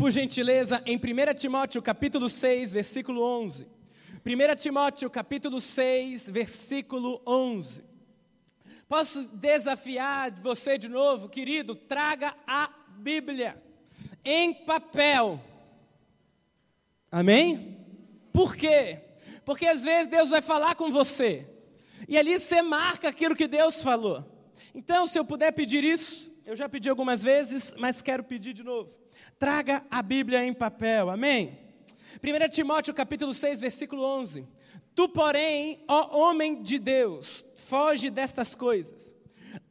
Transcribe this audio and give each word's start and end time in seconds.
por 0.00 0.10
gentileza, 0.10 0.82
em 0.86 0.96
1 0.96 1.34
Timóteo 1.34 1.82
capítulo 1.82 2.30
6, 2.30 2.72
versículo 2.72 3.22
11. 3.22 3.66
1 4.24 4.56
Timóteo 4.56 5.10
capítulo 5.10 5.60
6, 5.60 6.30
versículo 6.30 7.20
11. 7.26 7.84
Posso 8.88 9.28
desafiar 9.36 10.30
você 10.40 10.78
de 10.78 10.88
novo, 10.88 11.28
querido? 11.28 11.74
Traga 11.74 12.34
a 12.46 12.72
Bíblia 12.96 13.62
em 14.24 14.54
papel. 14.54 15.38
Amém? 17.12 17.76
Por 18.32 18.56
quê? 18.56 19.00
Porque 19.44 19.66
às 19.66 19.82
vezes 19.82 20.08
Deus 20.08 20.30
vai 20.30 20.40
falar 20.40 20.76
com 20.76 20.90
você, 20.90 21.46
e 22.08 22.16
ali 22.16 22.38
você 22.38 22.62
marca 22.62 23.10
aquilo 23.10 23.36
que 23.36 23.46
Deus 23.46 23.82
falou. 23.82 24.24
Então, 24.74 25.06
se 25.06 25.18
eu 25.18 25.26
puder 25.26 25.52
pedir 25.52 25.84
isso, 25.84 26.32
eu 26.46 26.56
já 26.56 26.70
pedi 26.70 26.88
algumas 26.88 27.22
vezes, 27.22 27.74
mas 27.78 28.00
quero 28.00 28.24
pedir 28.24 28.54
de 28.54 28.64
novo. 28.64 28.98
Traga 29.38 29.84
a 29.90 30.02
Bíblia 30.02 30.44
em 30.44 30.52
papel, 30.52 31.10
amém? 31.10 31.58
1 32.22 32.48
Timóteo 32.50 32.92
capítulo 32.92 33.32
6, 33.32 33.60
versículo 33.60 34.02
11. 34.02 34.46
Tu, 34.94 35.08
porém, 35.08 35.82
ó 35.88 36.18
homem 36.18 36.62
de 36.62 36.78
Deus, 36.78 37.44
foge 37.56 38.10
destas 38.10 38.54
coisas. 38.54 39.14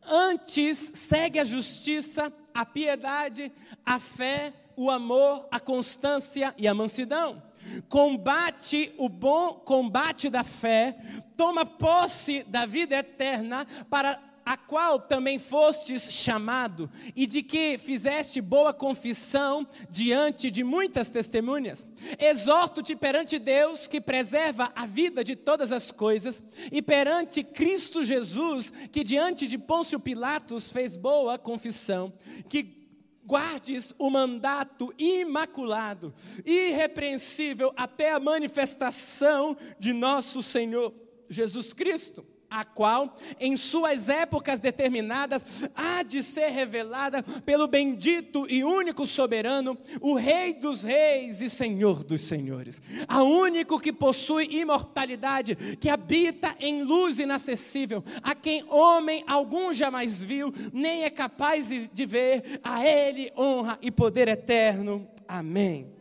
Antes 0.04 0.92
segue 0.96 1.40
a 1.40 1.44
justiça, 1.44 2.34
a 2.54 2.66
piedade, 2.66 3.52
a 3.86 4.00
fé, 4.00 4.54
o 4.76 4.90
amor, 4.90 5.48
a 5.52 5.60
constância 5.60 6.54
e 6.58 6.68
a 6.68 6.74
mansidão. 6.74 7.44
Combate 7.88 8.94
o 8.98 9.10
bom 9.10 9.54
combate 9.54 10.30
da 10.30 10.44
fé, 10.44 10.98
toma 11.36 11.66
posse 11.66 12.44
da 12.44 12.66
vida 12.66 12.96
eterna 12.96 13.68
para 13.90 14.20
a 14.50 14.58
qual 14.58 15.00
também 15.00 15.38
fostes 15.38 16.12
chamado, 16.12 16.90
e 17.16 17.28
de 17.28 17.44
que 17.44 17.78
fizeste 17.78 18.42
boa 18.42 18.74
confissão 18.74 19.68
diante 19.92 20.50
de 20.50 20.64
muitas 20.64 21.12
testemunhas. 21.12 21.88
Exorto-te 22.18 22.96
perante 22.96 23.38
Deus, 23.38 23.86
que 23.86 24.02
preserva 24.02 24.72
a 24.76 24.88
vida 24.88 25.24
de 25.24 25.36
todas 25.36 25.72
as 25.72 25.92
coisas, 25.92 26.42
e 26.72 26.82
perante 26.82 27.44
Cristo 27.44 28.04
Jesus, 28.04 28.74
que 28.92 29.04
diante 29.04 29.46
de 29.46 29.56
Pôncio 29.56 30.00
Pilatos 30.00 30.72
fez 30.72 30.96
boa 30.96 31.38
confissão, 31.38 32.12
que 32.50 32.90
guardes 33.24 33.94
o 34.00 34.10
mandato 34.10 34.92
imaculado, 34.98 36.12
irrepreensível 36.44 37.72
até 37.78 38.14
a 38.14 38.20
manifestação 38.20 39.56
de 39.78 39.94
nosso 39.94 40.42
Senhor 40.42 40.92
Jesus 41.30 41.72
Cristo 41.72 42.26
a 42.50 42.66
qual, 42.66 43.16
em 43.40 43.56
suas 43.56 44.10
épocas 44.10 44.60
determinadas, 44.60 45.70
há 45.76 46.04
de 46.04 46.24
ser 46.24 46.50
revelada 46.50 47.22
pelo 47.46 47.68
bendito 47.68 48.46
e 48.50 48.64
único 48.64 49.06
soberano, 49.06 49.78
o 50.02 50.16
Rei 50.16 50.54
dos 50.54 50.84
Reis 50.84 51.42
e 51.42 51.50
Senhor 51.50 52.04
dos 52.04 52.22
Senhores, 52.22 52.82
a 53.08 53.22
único 53.24 53.80
que 53.80 53.94
possui 53.94 54.46
imortalidade, 54.52 55.56
que 55.80 55.90
habita 55.90 56.56
em 56.60 56.84
luz 56.84 57.20
inacessível, 57.20 58.04
a 58.24 58.34
quem 58.34 58.64
homem 58.70 59.24
algum 59.28 59.72
jamais 59.74 60.22
viu, 60.22 60.52
nem 60.74 61.04
é 61.04 61.10
capaz 61.10 61.70
de 61.70 62.06
ver, 62.06 62.60
a 62.64 62.86
Ele 62.86 63.32
honra 63.38 63.78
e 63.82 63.92
poder 63.92 64.28
eterno. 64.28 65.08
Amém. 65.28 65.94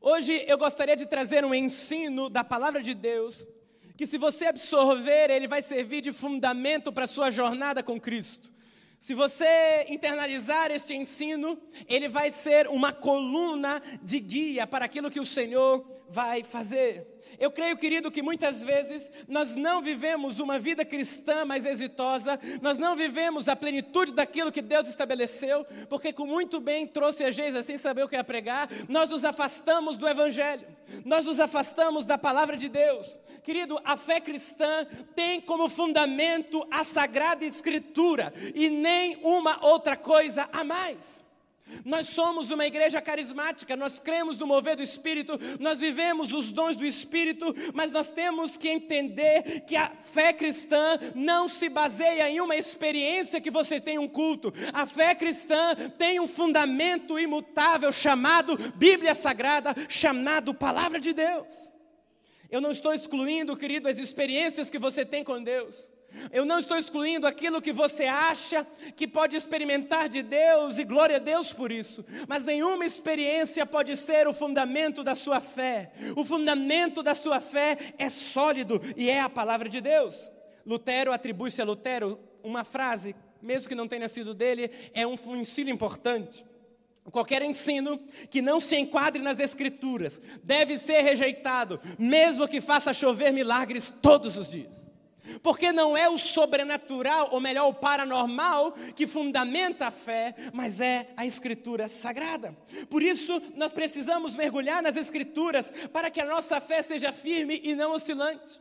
Hoje 0.00 0.44
eu 0.46 0.56
gostaria 0.56 0.94
de 0.94 1.04
trazer 1.04 1.44
um 1.44 1.52
ensino 1.52 2.28
da 2.30 2.44
palavra 2.44 2.80
de 2.80 2.94
Deus 2.94 3.44
que 3.96 4.06
se 4.06 4.18
você 4.18 4.46
absorver, 4.46 5.30
ele 5.30 5.48
vai 5.48 5.62
servir 5.62 6.02
de 6.02 6.12
fundamento 6.12 6.92
para 6.92 7.04
a 7.04 7.08
sua 7.08 7.30
jornada 7.30 7.82
com 7.82 7.98
Cristo. 7.98 8.52
Se 8.98 9.14
você 9.14 9.86
internalizar 9.88 10.70
este 10.70 10.94
ensino, 10.94 11.58
ele 11.88 12.08
vai 12.08 12.30
ser 12.30 12.66
uma 12.68 12.92
coluna 12.92 13.82
de 14.02 14.18
guia 14.20 14.66
para 14.66 14.84
aquilo 14.84 15.10
que 15.10 15.20
o 15.20 15.24
Senhor 15.24 15.84
vai 16.08 16.42
fazer. 16.42 17.15
Eu 17.38 17.50
creio, 17.50 17.76
querido, 17.76 18.10
que 18.10 18.22
muitas 18.22 18.62
vezes 18.62 19.10
nós 19.28 19.54
não 19.54 19.82
vivemos 19.82 20.40
uma 20.40 20.58
vida 20.58 20.84
cristã 20.84 21.44
mais 21.44 21.66
exitosa, 21.66 22.38
nós 22.62 22.78
não 22.78 22.96
vivemos 22.96 23.48
a 23.48 23.56
plenitude 23.56 24.12
daquilo 24.12 24.52
que 24.52 24.62
Deus 24.62 24.88
estabeleceu, 24.88 25.66
porque 25.88 26.12
com 26.12 26.26
muito 26.26 26.60
bem 26.60 26.86
trouxe 26.86 27.24
a 27.24 27.30
Jesus 27.30 27.66
sem 27.66 27.76
saber 27.76 28.04
o 28.04 28.08
que 28.08 28.16
ia 28.16 28.24
pregar, 28.24 28.68
nós 28.88 29.10
nos 29.10 29.24
afastamos 29.24 29.96
do 29.96 30.08
Evangelho, 30.08 30.66
nós 31.04 31.24
nos 31.24 31.40
afastamos 31.40 32.04
da 32.04 32.16
palavra 32.16 32.56
de 32.56 32.68
Deus. 32.68 33.14
Querido, 33.42 33.78
a 33.84 33.96
fé 33.96 34.20
cristã 34.20 34.86
tem 35.14 35.40
como 35.40 35.68
fundamento 35.68 36.66
a 36.70 36.82
Sagrada 36.82 37.44
Escritura 37.44 38.32
e 38.54 38.68
nem 38.68 39.18
uma 39.22 39.64
outra 39.64 39.96
coisa 39.96 40.48
a 40.52 40.64
mais. 40.64 41.25
Nós 41.84 42.08
somos 42.08 42.50
uma 42.50 42.66
igreja 42.66 43.00
carismática, 43.00 43.76
nós 43.76 43.98
cremos 43.98 44.38
no 44.38 44.46
mover 44.46 44.76
do 44.76 44.82
Espírito, 44.82 45.38
nós 45.58 45.78
vivemos 45.78 46.32
os 46.32 46.52
dons 46.52 46.76
do 46.76 46.84
Espírito, 46.84 47.54
mas 47.74 47.90
nós 47.90 48.12
temos 48.12 48.56
que 48.56 48.68
entender 48.68 49.62
que 49.66 49.76
a 49.76 49.88
fé 49.88 50.32
cristã 50.32 50.98
não 51.14 51.48
se 51.48 51.68
baseia 51.68 52.30
em 52.30 52.40
uma 52.40 52.56
experiência 52.56 53.40
que 53.40 53.50
você 53.50 53.80
tem 53.80 53.98
um 53.98 54.08
culto. 54.08 54.52
A 54.72 54.86
fé 54.86 55.14
cristã 55.14 55.74
tem 55.98 56.20
um 56.20 56.28
fundamento 56.28 57.18
imutável 57.18 57.92
chamado 57.92 58.56
Bíblia 58.76 59.14
Sagrada, 59.14 59.74
chamado 59.88 60.54
Palavra 60.54 61.00
de 61.00 61.12
Deus. 61.12 61.72
Eu 62.48 62.60
não 62.60 62.70
estou 62.70 62.94
excluindo, 62.94 63.56
querido, 63.56 63.88
as 63.88 63.98
experiências 63.98 64.70
que 64.70 64.78
você 64.78 65.04
tem 65.04 65.24
com 65.24 65.42
Deus. 65.42 65.88
Eu 66.32 66.44
não 66.44 66.58
estou 66.58 66.76
excluindo 66.76 67.26
aquilo 67.26 67.62
que 67.62 67.72
você 67.72 68.04
acha 68.04 68.66
que 68.96 69.06
pode 69.06 69.36
experimentar 69.36 70.08
de 70.08 70.22
Deus 70.22 70.78
e 70.78 70.84
glória 70.84 71.16
a 71.16 71.20
Deus 71.20 71.52
por 71.52 71.70
isso, 71.70 72.04
mas 72.26 72.44
nenhuma 72.44 72.84
experiência 72.84 73.66
pode 73.66 73.96
ser 73.96 74.26
o 74.26 74.34
fundamento 74.34 75.02
da 75.02 75.14
sua 75.14 75.40
fé. 75.40 75.92
O 76.16 76.24
fundamento 76.24 77.02
da 77.02 77.14
sua 77.14 77.40
fé 77.40 77.76
é 77.98 78.08
sólido 78.08 78.80
e 78.96 79.10
é 79.10 79.20
a 79.20 79.28
palavra 79.28 79.68
de 79.68 79.80
Deus. 79.80 80.30
Lutero 80.64 81.12
atribui-se 81.12 81.60
a 81.60 81.64
Lutero 81.64 82.18
uma 82.42 82.64
frase, 82.64 83.14
mesmo 83.42 83.68
que 83.68 83.74
não 83.74 83.88
tenha 83.88 84.08
sido 84.08 84.34
dele, 84.34 84.70
é 84.94 85.06
um 85.06 85.16
ensino 85.36 85.70
importante. 85.70 86.44
Qualquer 87.10 87.42
ensino 87.42 88.00
que 88.30 88.42
não 88.42 88.58
se 88.58 88.76
enquadre 88.76 89.22
nas 89.22 89.38
Escrituras 89.38 90.20
deve 90.42 90.76
ser 90.76 91.02
rejeitado, 91.02 91.80
mesmo 91.98 92.48
que 92.48 92.60
faça 92.60 92.92
chover 92.92 93.32
milagres 93.32 93.90
todos 93.90 94.36
os 94.36 94.50
dias. 94.50 94.90
Porque 95.42 95.72
não 95.72 95.96
é 95.96 96.08
o 96.08 96.18
sobrenatural, 96.18 97.28
ou 97.32 97.40
melhor, 97.40 97.68
o 97.68 97.74
paranormal, 97.74 98.72
que 98.94 99.06
fundamenta 99.06 99.86
a 99.86 99.90
fé, 99.90 100.34
mas 100.52 100.80
é 100.80 101.08
a 101.16 101.26
Escritura 101.26 101.88
sagrada. 101.88 102.56
Por 102.88 103.02
isso, 103.02 103.42
nós 103.54 103.72
precisamos 103.72 104.34
mergulhar 104.34 104.82
nas 104.82 104.96
Escrituras 104.96 105.72
para 105.92 106.10
que 106.10 106.20
a 106.20 106.26
nossa 106.26 106.60
fé 106.60 106.82
seja 106.82 107.12
firme 107.12 107.60
e 107.62 107.74
não 107.74 107.92
oscilante. 107.92 108.60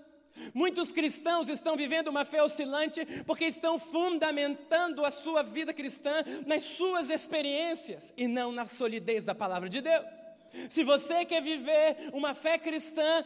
Muitos 0.54 0.92
cristãos 0.92 1.48
estão 1.48 1.78
vivendo 1.78 2.10
uma 2.10 2.26
fé 2.26 2.44
oscilante 2.44 3.06
porque 3.26 3.46
estão 3.46 3.80
fundamentando 3.80 5.06
a 5.06 5.12
sua 5.12 5.44
vida 5.44 5.74
cristã 5.74 6.12
nas 6.46 6.62
suas 6.62 7.10
experiências 7.10 8.14
e 8.18 8.28
não 8.28 8.52
na 8.52 8.66
solidez 8.66 9.24
da 9.24 9.34
palavra 9.34 9.70
de 9.70 9.82
Deus. 9.82 10.06
Se 10.70 10.84
você 10.84 11.26
quer 11.26 11.42
viver 11.42 12.10
uma 12.14 12.34
fé 12.34 12.58
cristã 12.58 13.24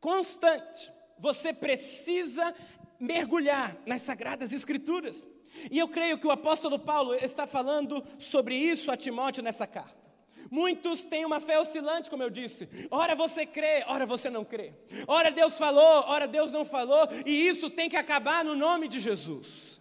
constante, 0.00 0.92
você 1.18 1.52
precisa 1.52 2.54
mergulhar 2.98 3.76
nas 3.86 4.02
sagradas 4.02 4.52
escrituras. 4.52 5.26
E 5.70 5.78
eu 5.78 5.88
creio 5.88 6.18
que 6.18 6.26
o 6.26 6.30
apóstolo 6.30 6.78
Paulo 6.78 7.14
está 7.14 7.46
falando 7.46 8.04
sobre 8.18 8.54
isso 8.54 8.90
a 8.90 8.96
Timóteo 8.96 9.42
nessa 9.42 9.66
carta. 9.66 10.06
Muitos 10.50 11.02
têm 11.02 11.24
uma 11.24 11.40
fé 11.40 11.58
oscilante, 11.58 12.10
como 12.10 12.22
eu 12.22 12.30
disse. 12.30 12.68
Ora 12.90 13.14
você 13.14 13.46
crê, 13.46 13.82
ora 13.86 14.06
você 14.06 14.30
não 14.30 14.44
crê. 14.44 14.72
Ora 15.06 15.30
Deus 15.30 15.56
falou, 15.56 16.04
ora 16.06 16.28
Deus 16.28 16.52
não 16.52 16.64
falou, 16.64 17.08
e 17.24 17.46
isso 17.48 17.70
tem 17.70 17.88
que 17.88 17.96
acabar 17.96 18.44
no 18.44 18.54
nome 18.54 18.86
de 18.86 19.00
Jesus. 19.00 19.80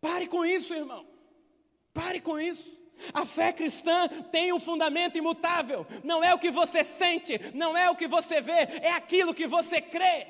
Pare 0.00 0.26
com 0.26 0.44
isso, 0.44 0.74
irmão. 0.74 1.06
Pare 1.92 2.20
com 2.20 2.38
isso. 2.38 2.78
A 3.12 3.26
fé 3.26 3.52
cristã 3.52 4.08
tem 4.30 4.52
um 4.52 4.60
fundamento 4.60 5.18
imutável. 5.18 5.86
Não 6.02 6.22
é 6.22 6.34
o 6.34 6.38
que 6.38 6.50
você 6.50 6.82
sente, 6.82 7.38
não 7.54 7.76
é 7.76 7.90
o 7.90 7.96
que 7.96 8.06
você 8.06 8.40
vê, 8.40 8.68
é 8.82 8.92
aquilo 8.92 9.34
que 9.34 9.46
você 9.46 9.80
crê. 9.80 10.26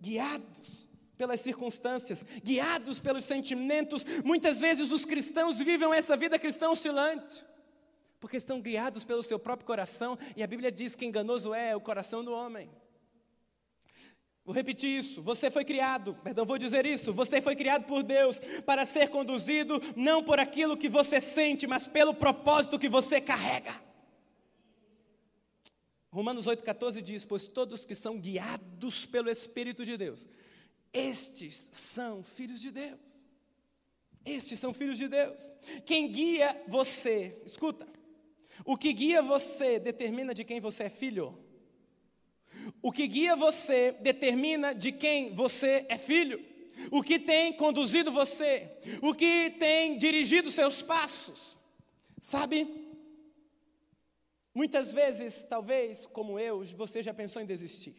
Guiados 0.00 0.88
pelas 1.16 1.40
circunstâncias, 1.40 2.24
guiados 2.42 2.98
pelos 2.98 3.24
sentimentos, 3.24 4.06
muitas 4.24 4.58
vezes 4.58 4.90
os 4.90 5.04
cristãos 5.04 5.58
vivem 5.58 5.92
essa 5.92 6.16
vida 6.16 6.38
cristã 6.38 6.70
oscilante, 6.70 7.44
porque 8.18 8.38
estão 8.38 8.58
guiados 8.58 9.04
pelo 9.04 9.22
seu 9.22 9.38
próprio 9.38 9.66
coração, 9.66 10.18
e 10.34 10.42
a 10.42 10.46
Bíblia 10.46 10.72
diz 10.72 10.94
que 10.96 11.04
enganoso 11.04 11.52
é 11.52 11.76
o 11.76 11.80
coração 11.80 12.24
do 12.24 12.32
homem. 12.32 12.70
Vou 14.50 14.54
repetir 14.56 14.98
isso. 14.98 15.22
Você 15.22 15.48
foi 15.48 15.64
criado, 15.64 16.12
perdão, 16.24 16.44
vou 16.44 16.58
dizer 16.58 16.84
isso. 16.84 17.12
Você 17.12 17.40
foi 17.40 17.54
criado 17.54 17.84
por 17.84 18.02
Deus 18.02 18.40
para 18.66 18.84
ser 18.84 19.08
conduzido 19.08 19.80
não 19.94 20.24
por 20.24 20.40
aquilo 20.40 20.76
que 20.76 20.88
você 20.88 21.20
sente, 21.20 21.68
mas 21.68 21.86
pelo 21.86 22.12
propósito 22.12 22.76
que 22.76 22.88
você 22.88 23.20
carrega. 23.20 23.72
Romanos 26.10 26.48
8,14 26.48 27.00
diz: 27.00 27.24
Pois 27.24 27.46
todos 27.46 27.84
que 27.84 27.94
são 27.94 28.18
guiados 28.18 29.06
pelo 29.06 29.30
Espírito 29.30 29.84
de 29.84 29.96
Deus, 29.96 30.26
estes 30.92 31.70
são 31.72 32.20
filhos 32.20 32.60
de 32.60 32.72
Deus. 32.72 33.24
Estes 34.24 34.58
são 34.58 34.74
filhos 34.74 34.98
de 34.98 35.06
Deus. 35.06 35.48
Quem 35.86 36.10
guia 36.10 36.60
você, 36.66 37.40
escuta, 37.46 37.86
o 38.64 38.76
que 38.76 38.92
guia 38.92 39.22
você 39.22 39.78
determina 39.78 40.34
de 40.34 40.42
quem 40.42 40.58
você 40.58 40.82
é 40.82 40.90
filho. 40.90 41.38
O 42.82 42.90
que 42.92 43.06
guia 43.06 43.36
você 43.36 43.92
determina 44.00 44.74
de 44.74 44.92
quem 44.92 45.34
você 45.34 45.86
é 45.88 45.98
filho. 45.98 46.44
O 46.90 47.02
que 47.02 47.18
tem 47.18 47.52
conduzido 47.52 48.10
você, 48.10 48.70
o 49.02 49.14
que 49.14 49.50
tem 49.58 49.98
dirigido 49.98 50.50
seus 50.50 50.80
passos. 50.80 51.56
Sabe? 52.18 52.66
Muitas 54.54 54.92
vezes, 54.92 55.44
talvez, 55.44 56.06
como 56.06 56.38
eu, 56.38 56.64
você 56.76 57.02
já 57.02 57.14
pensou 57.14 57.40
em 57.40 57.46
desistir. 57.46 57.94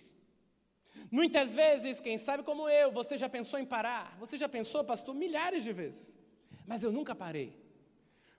Muitas 1.09 1.53
vezes, 1.53 1.99
quem 1.99 2.17
sabe 2.17 2.43
como 2.43 2.67
eu, 2.69 2.91
você 2.91 3.17
já 3.17 3.29
pensou 3.29 3.59
em 3.59 3.65
parar. 3.65 4.17
Você 4.19 4.37
já 4.37 4.49
pensou, 4.49 4.83
pastor, 4.83 5.15
milhares 5.15 5.63
de 5.63 5.71
vezes. 5.71 6.17
Mas 6.65 6.83
eu 6.83 6.91
nunca 6.91 7.15
parei. 7.15 7.59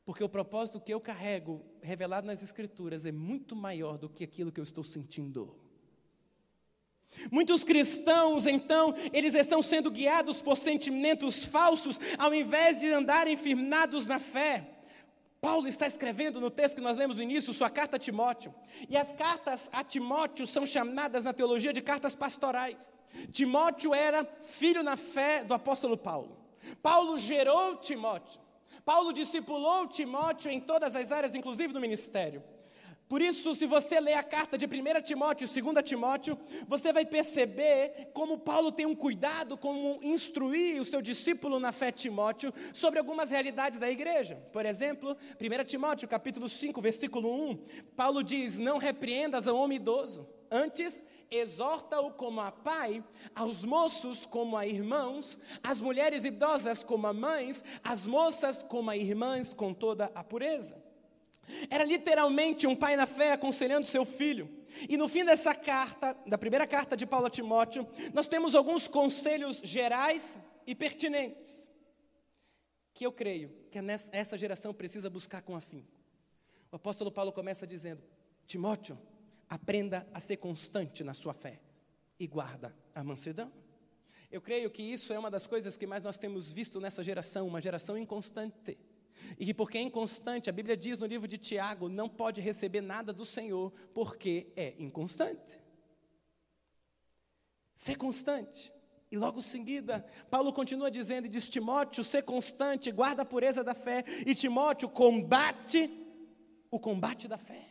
Porque 0.04 0.24
o 0.24 0.28
propósito 0.28 0.80
que 0.80 0.92
eu 0.92 1.00
carrego, 1.00 1.64
revelado 1.80 2.26
nas 2.26 2.42
Escrituras, 2.42 3.06
é 3.06 3.12
muito 3.12 3.54
maior 3.54 3.96
do 3.96 4.08
que 4.08 4.24
aquilo 4.24 4.50
que 4.50 4.58
eu 4.58 4.64
estou 4.64 4.82
sentindo. 4.82 5.61
Muitos 7.30 7.62
cristãos, 7.62 8.46
então, 8.46 8.94
eles 9.12 9.34
estão 9.34 9.62
sendo 9.62 9.90
guiados 9.90 10.40
por 10.40 10.56
sentimentos 10.56 11.44
falsos, 11.44 11.98
ao 12.18 12.34
invés 12.34 12.80
de 12.80 12.92
andarem 12.92 13.36
firmados 13.36 14.06
na 14.06 14.18
fé. 14.18 14.68
Paulo 15.40 15.66
está 15.66 15.88
escrevendo 15.88 16.40
no 16.40 16.50
texto 16.50 16.76
que 16.76 16.80
nós 16.80 16.96
lemos 16.96 17.16
no 17.16 17.22
início, 17.22 17.52
sua 17.52 17.68
carta 17.68 17.96
a 17.96 17.98
Timóteo. 17.98 18.54
E 18.88 18.96
as 18.96 19.12
cartas 19.12 19.68
a 19.72 19.82
Timóteo 19.82 20.46
são 20.46 20.64
chamadas 20.64 21.24
na 21.24 21.32
teologia 21.32 21.72
de 21.72 21.82
cartas 21.82 22.14
pastorais. 22.14 22.94
Timóteo 23.32 23.92
era 23.92 24.24
filho 24.42 24.84
na 24.84 24.96
fé 24.96 25.42
do 25.42 25.52
apóstolo 25.52 25.96
Paulo. 25.96 26.38
Paulo 26.80 27.18
gerou 27.18 27.76
Timóteo. 27.76 28.40
Paulo 28.84 29.12
discipulou 29.12 29.88
Timóteo 29.88 30.50
em 30.50 30.60
todas 30.60 30.94
as 30.94 31.10
áreas, 31.10 31.34
inclusive 31.34 31.72
no 31.72 31.80
ministério. 31.80 32.42
Por 33.12 33.20
isso, 33.20 33.54
se 33.54 33.66
você 33.66 34.00
ler 34.00 34.14
a 34.14 34.22
carta 34.22 34.56
de 34.56 34.64
1 34.64 35.02
Timóteo 35.04 35.44
e 35.44 35.60
2 35.60 35.84
Timóteo, 35.84 36.34
você 36.66 36.94
vai 36.94 37.04
perceber 37.04 38.08
como 38.14 38.38
Paulo 38.38 38.72
tem 38.72 38.86
um 38.86 38.94
cuidado 38.94 39.54
como 39.58 40.00
instruir 40.02 40.80
o 40.80 40.84
seu 40.86 41.02
discípulo 41.02 41.60
na 41.60 41.72
fé 41.72 41.92
Timóteo 41.92 42.54
sobre 42.72 42.98
algumas 42.98 43.30
realidades 43.30 43.78
da 43.78 43.90
igreja. 43.90 44.36
Por 44.50 44.64
exemplo, 44.64 45.14
1 45.38 45.64
Timóteo, 45.66 46.08
capítulo 46.08 46.48
5, 46.48 46.80
versículo 46.80 47.30
1, 47.50 47.58
Paulo 47.94 48.24
diz: 48.24 48.58
"Não 48.58 48.78
repreendas 48.78 49.46
ao 49.46 49.58
homem 49.58 49.76
idoso, 49.76 50.26
antes 50.50 51.04
exorta-o 51.30 52.12
como 52.12 52.40
a 52.40 52.50
pai, 52.50 53.04
aos 53.34 53.62
moços 53.62 54.24
como 54.24 54.56
a 54.56 54.66
irmãos, 54.66 55.38
as 55.62 55.82
mulheres 55.82 56.24
idosas 56.24 56.82
como 56.82 57.06
a 57.06 57.12
mães, 57.12 57.62
as 57.84 58.06
moças 58.06 58.62
como 58.62 58.88
a 58.88 58.96
irmãs 58.96 59.52
com 59.52 59.74
toda 59.74 60.10
a 60.14 60.24
pureza." 60.24 60.81
Era 61.70 61.84
literalmente 61.84 62.66
um 62.66 62.74
pai 62.74 62.96
na 62.96 63.06
fé 63.06 63.32
aconselhando 63.32 63.86
seu 63.86 64.04
filho. 64.04 64.48
E 64.88 64.96
no 64.96 65.08
fim 65.08 65.24
dessa 65.24 65.54
carta, 65.54 66.16
da 66.26 66.38
primeira 66.38 66.66
carta 66.66 66.96
de 66.96 67.06
Paulo 67.06 67.26
a 67.26 67.30
Timóteo, 67.30 67.86
nós 68.14 68.26
temos 68.26 68.54
alguns 68.54 68.88
conselhos 68.88 69.60
gerais 69.62 70.38
e 70.66 70.74
pertinentes, 70.74 71.68
que 72.94 73.04
eu 73.04 73.12
creio 73.12 73.50
que 73.70 73.78
essa 74.12 74.38
geração 74.38 74.72
precisa 74.72 75.10
buscar 75.10 75.42
com 75.42 75.56
afinco. 75.56 75.92
O 76.70 76.76
apóstolo 76.76 77.10
Paulo 77.10 77.32
começa 77.32 77.66
dizendo: 77.66 78.02
Timóteo, 78.46 78.98
aprenda 79.48 80.06
a 80.14 80.20
ser 80.20 80.38
constante 80.38 81.04
na 81.04 81.12
sua 81.12 81.34
fé 81.34 81.60
e 82.18 82.26
guarda 82.26 82.74
a 82.94 83.04
mansidão. 83.04 83.52
Eu 84.30 84.40
creio 84.40 84.70
que 84.70 84.82
isso 84.82 85.12
é 85.12 85.18
uma 85.18 85.30
das 85.30 85.46
coisas 85.46 85.76
que 85.76 85.86
mais 85.86 86.02
nós 86.02 86.16
temos 86.16 86.50
visto 86.50 86.80
nessa 86.80 87.04
geração, 87.04 87.46
uma 87.46 87.60
geração 87.60 87.98
inconstante. 87.98 88.78
E 89.38 89.46
que 89.46 89.54
porque 89.54 89.78
é 89.78 89.82
inconstante, 89.82 90.50
a 90.50 90.52
Bíblia 90.52 90.76
diz 90.76 90.98
no 90.98 91.06
livro 91.06 91.28
de 91.28 91.38
Tiago, 91.38 91.88
não 91.88 92.08
pode 92.08 92.40
receber 92.40 92.80
nada 92.80 93.12
do 93.12 93.24
Senhor, 93.24 93.72
porque 93.94 94.52
é 94.56 94.74
inconstante. 94.78 95.58
Ser 97.74 97.96
constante. 97.96 98.72
E 99.10 99.16
logo 99.16 99.40
em 99.40 99.42
seguida, 99.42 100.04
Paulo 100.30 100.52
continua 100.52 100.90
dizendo 100.90 101.26
e 101.26 101.28
diz: 101.28 101.48
Timóteo, 101.48 102.02
ser 102.02 102.22
constante, 102.22 102.90
guarda 102.90 103.22
a 103.22 103.26
pureza 103.26 103.62
da 103.62 103.74
fé. 103.74 104.04
E 104.26 104.34
Timóteo, 104.34 104.88
combate 104.88 105.90
o 106.70 106.80
combate 106.80 107.28
da 107.28 107.36
fé. 107.36 107.68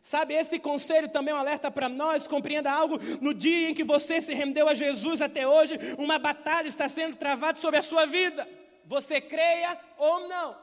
Sabe, 0.00 0.34
esse 0.34 0.58
conselho 0.58 1.08
também 1.08 1.32
é 1.32 1.36
um 1.36 1.40
alerta 1.40 1.70
para 1.70 1.88
nós, 1.88 2.28
compreenda 2.28 2.70
algo, 2.70 2.96
no 3.20 3.34
dia 3.34 3.70
em 3.70 3.74
que 3.74 3.82
você 3.82 4.20
se 4.20 4.32
rendeu 4.32 4.68
a 4.68 4.74
Jesus 4.74 5.20
até 5.20 5.46
hoje, 5.46 5.74
uma 5.98 6.18
batalha 6.18 6.68
está 6.68 6.88
sendo 6.88 7.16
travada 7.16 7.58
sobre 7.58 7.80
a 7.80 7.82
sua 7.82 8.06
vida. 8.06 8.48
Você 8.90 9.20
creia 9.20 9.78
ou 9.96 10.26
não. 10.26 10.56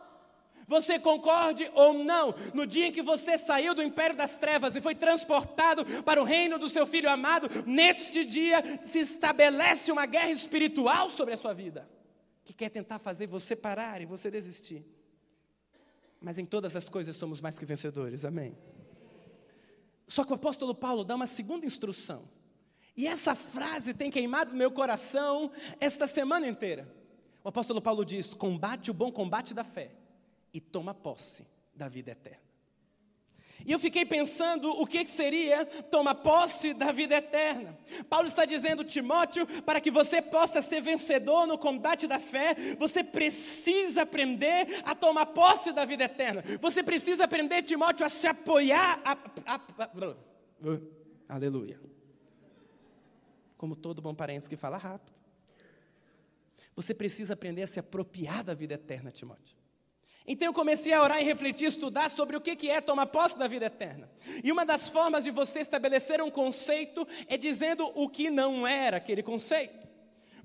Você 0.67 0.99
concorde 0.99 1.71
ou 1.73 1.93
não? 1.93 2.35
No 2.53 2.67
dia 2.67 2.87
em 2.87 2.91
que 2.91 3.01
você 3.01 3.37
saiu 3.37 3.73
do 3.73 3.81
império 3.81 4.17
das 4.17 4.35
trevas 4.35 4.75
e 4.75 4.81
foi 4.81 4.93
transportado 4.93 5.85
para 6.03 6.21
o 6.21 6.25
reino 6.25 6.59
do 6.59 6.67
seu 6.67 6.85
filho 6.85 7.09
amado, 7.09 7.47
neste 7.65 8.25
dia 8.25 8.61
se 8.83 8.99
estabelece 8.99 9.93
uma 9.93 10.05
guerra 10.05 10.29
espiritual 10.29 11.09
sobre 11.09 11.35
a 11.35 11.37
sua 11.37 11.53
vida, 11.53 11.89
que 12.43 12.51
quer 12.53 12.67
tentar 12.67 12.99
fazer 12.99 13.27
você 13.27 13.55
parar 13.55 14.01
e 14.01 14.05
você 14.05 14.29
desistir. 14.29 14.85
Mas 16.19 16.37
em 16.37 16.43
todas 16.43 16.75
as 16.75 16.89
coisas 16.89 17.15
somos 17.15 17.39
mais 17.39 17.57
que 17.57 17.65
vencedores, 17.65 18.25
amém? 18.25 18.57
Só 20.05 20.25
que 20.25 20.33
o 20.33 20.35
apóstolo 20.35 20.75
Paulo 20.75 21.05
dá 21.05 21.15
uma 21.15 21.27
segunda 21.27 21.65
instrução. 21.65 22.27
E 22.93 23.07
essa 23.07 23.35
frase 23.35 23.93
tem 23.93 24.11
queimado 24.11 24.53
meu 24.53 24.69
coração 24.69 25.49
esta 25.79 26.05
semana 26.07 26.45
inteira. 26.45 26.96
O 27.43 27.49
apóstolo 27.49 27.81
Paulo 27.81 28.05
diz: 28.05 28.33
combate 28.33 28.91
o 28.91 28.93
bom 28.93 29.11
combate 29.11 29.53
da 29.53 29.63
fé 29.63 29.91
e 30.53 30.59
toma 30.59 30.93
posse 30.93 31.45
da 31.75 31.87
vida 31.87 32.11
eterna. 32.11 32.47
E 33.65 33.71
eu 33.71 33.79
fiquei 33.79 34.05
pensando 34.05 34.69
o 34.69 34.85
que 34.85 35.05
seria 35.07 35.65
tomar 35.65 36.15
posse 36.15 36.73
da 36.73 36.91
vida 36.91 37.15
eterna. 37.15 37.77
Paulo 38.09 38.27
está 38.27 38.45
dizendo, 38.45 38.83
Timóteo, 38.83 39.45
para 39.63 39.81
que 39.81 39.89
você 39.89 40.21
possa 40.21 40.61
ser 40.61 40.81
vencedor 40.81 41.47
no 41.47 41.57
combate 41.57 42.07
da 42.07 42.19
fé, 42.19 42.55
você 42.77 43.03
precisa 43.03 44.03
aprender 44.03 44.81
a 44.85 44.93
tomar 44.93 45.27
posse 45.27 45.71
da 45.71 45.85
vida 45.85 46.03
eterna. 46.03 46.43
Você 46.61 46.83
precisa 46.83 47.23
aprender, 47.23 47.63
Timóteo, 47.63 48.05
a 48.05 48.09
se 48.09 48.27
apoiar. 48.27 49.01
A, 49.03 49.17
a, 49.45 49.55
a, 49.79 51.35
aleluia. 51.35 51.79
Como 53.57 53.75
todo 53.75 54.01
bom 54.01 54.13
parente 54.13 54.47
que 54.47 54.55
fala 54.55 54.77
rápido. 54.77 55.17
Você 56.77 56.93
precisa 56.93 57.33
aprender 57.33 57.63
a 57.63 57.67
se 57.67 57.79
apropriar 57.79 58.43
da 58.43 58.53
vida 58.53 58.75
eterna, 58.75 59.11
Timóteo. 59.11 59.57
Então 60.27 60.47
eu 60.47 60.53
comecei 60.53 60.93
a 60.93 61.01
orar 61.01 61.19
e 61.19 61.25
refletir, 61.25 61.65
estudar 61.65 62.07
sobre 62.07 62.35
o 62.35 62.41
que 62.41 62.69
é 62.69 62.79
tomar 62.79 63.07
posse 63.07 63.39
da 63.39 63.47
vida 63.47 63.65
eterna. 63.65 64.07
E 64.43 64.51
uma 64.51 64.63
das 64.63 64.87
formas 64.87 65.23
de 65.23 65.31
você 65.31 65.59
estabelecer 65.59 66.21
um 66.21 66.29
conceito 66.29 67.07
é 67.27 67.35
dizendo 67.35 67.83
o 67.95 68.07
que 68.07 68.29
não 68.29 68.67
era 68.67 68.97
aquele 68.97 69.23
conceito. 69.23 69.87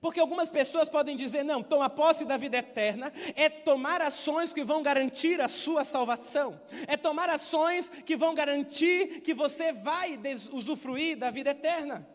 Porque 0.00 0.20
algumas 0.20 0.50
pessoas 0.50 0.88
podem 0.88 1.14
dizer, 1.14 1.44
não, 1.44 1.62
tomar 1.62 1.90
posse 1.90 2.24
da 2.24 2.38
vida 2.38 2.56
eterna 2.56 3.12
é 3.36 3.50
tomar 3.50 4.00
ações 4.00 4.54
que 4.54 4.64
vão 4.64 4.82
garantir 4.82 5.38
a 5.40 5.48
sua 5.48 5.84
salvação, 5.84 6.58
é 6.86 6.96
tomar 6.96 7.28
ações 7.28 7.88
que 7.88 8.16
vão 8.16 8.34
garantir 8.34 9.20
que 9.20 9.34
você 9.34 9.70
vai 9.70 10.18
usufruir 10.50 11.18
da 11.18 11.30
vida 11.30 11.50
eterna. 11.50 12.08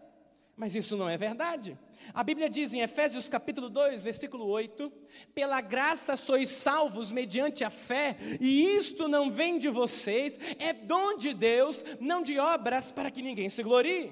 Mas 0.57 0.73
isso 0.73 0.97
não 0.97 1.07
é 1.07 1.15
verdade. 1.15 1.77
A 2.15 2.23
Bíblia 2.23 2.49
diz 2.49 2.73
em 2.73 2.81
Efésios 2.81 3.29
capítulo 3.29 3.69
2, 3.69 4.03
versículo 4.03 4.47
8: 4.47 4.91
Pela 5.35 5.61
graça 5.61 6.17
sois 6.17 6.49
salvos 6.49 7.11
mediante 7.11 7.63
a 7.63 7.69
fé, 7.69 8.17
e 8.41 8.75
isto 8.75 9.07
não 9.07 9.29
vem 9.29 9.59
de 9.59 9.69
vocês, 9.69 10.39
é 10.57 10.73
dom 10.73 11.15
de 11.15 11.31
Deus, 11.35 11.85
não 11.99 12.23
de 12.23 12.39
obras 12.39 12.91
para 12.91 13.11
que 13.11 13.21
ninguém 13.21 13.49
se 13.49 13.61
glorie. 13.61 14.11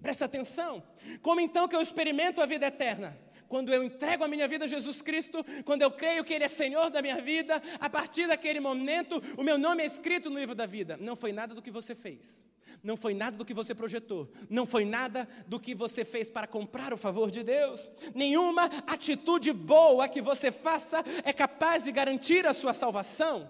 Presta 0.00 0.24
atenção. 0.24 0.82
Como 1.20 1.40
então 1.40 1.68
que 1.68 1.76
eu 1.76 1.82
experimento 1.82 2.40
a 2.40 2.46
vida 2.46 2.66
eterna? 2.66 3.23
Quando 3.54 3.72
eu 3.72 3.84
entrego 3.84 4.24
a 4.24 4.26
minha 4.26 4.48
vida 4.48 4.64
a 4.64 4.68
Jesus 4.68 5.00
Cristo, 5.00 5.46
quando 5.64 5.82
eu 5.82 5.88
creio 5.88 6.24
que 6.24 6.34
Ele 6.34 6.42
é 6.42 6.48
Senhor 6.48 6.90
da 6.90 7.00
minha 7.00 7.22
vida, 7.22 7.62
a 7.78 7.88
partir 7.88 8.26
daquele 8.26 8.58
momento, 8.58 9.22
o 9.38 9.44
meu 9.44 9.56
nome 9.56 9.84
é 9.84 9.86
escrito 9.86 10.28
no 10.28 10.40
livro 10.40 10.56
da 10.56 10.66
vida. 10.66 10.96
Não 11.00 11.14
foi 11.14 11.32
nada 11.32 11.54
do 11.54 11.62
que 11.62 11.70
você 11.70 11.94
fez 11.94 12.44
não 12.82 12.96
foi 12.96 13.14
nada 13.14 13.36
do 13.38 13.44
que 13.44 13.54
você 13.54 13.74
projetou, 13.74 14.30
não 14.50 14.66
foi 14.66 14.84
nada 14.84 15.28
do 15.46 15.60
que 15.60 15.74
você 15.74 16.04
fez 16.04 16.28
para 16.28 16.46
comprar 16.46 16.92
o 16.92 16.98
favor 16.98 17.30
de 17.30 17.42
Deus. 17.42 17.88
Nenhuma 18.14 18.64
atitude 18.86 19.52
boa 19.52 20.08
que 20.08 20.20
você 20.20 20.50
faça 20.50 21.02
é 21.24 21.32
capaz 21.32 21.84
de 21.84 21.92
garantir 21.92 22.44
a 22.46 22.52
sua 22.52 22.74
salvação. 22.74 23.48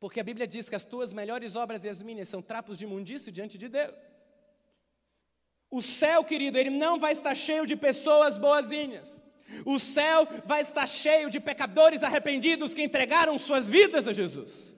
Porque 0.00 0.20
a 0.20 0.24
Bíblia 0.24 0.46
diz 0.46 0.68
que 0.68 0.76
as 0.76 0.84
tuas 0.84 1.12
melhores 1.12 1.54
obras 1.54 1.84
e 1.84 1.88
as 1.88 2.02
minhas 2.02 2.28
são 2.28 2.42
trapos 2.42 2.76
de 2.76 2.84
imundício 2.84 3.32
diante 3.32 3.56
de 3.56 3.68
Deus. 3.68 3.94
O 5.70 5.82
céu, 5.82 6.24
querido, 6.24 6.58
ele 6.58 6.70
não 6.70 6.98
vai 6.98 7.12
estar 7.12 7.34
cheio 7.34 7.66
de 7.66 7.76
pessoas 7.76 8.38
boazinhas. 8.38 9.20
O 9.64 9.78
céu 9.78 10.26
vai 10.44 10.60
estar 10.60 10.86
cheio 10.86 11.30
de 11.30 11.40
pecadores 11.40 12.02
arrependidos 12.02 12.74
que 12.74 12.82
entregaram 12.82 13.38
suas 13.38 13.68
vidas 13.68 14.06
a 14.06 14.12
Jesus. 14.12 14.76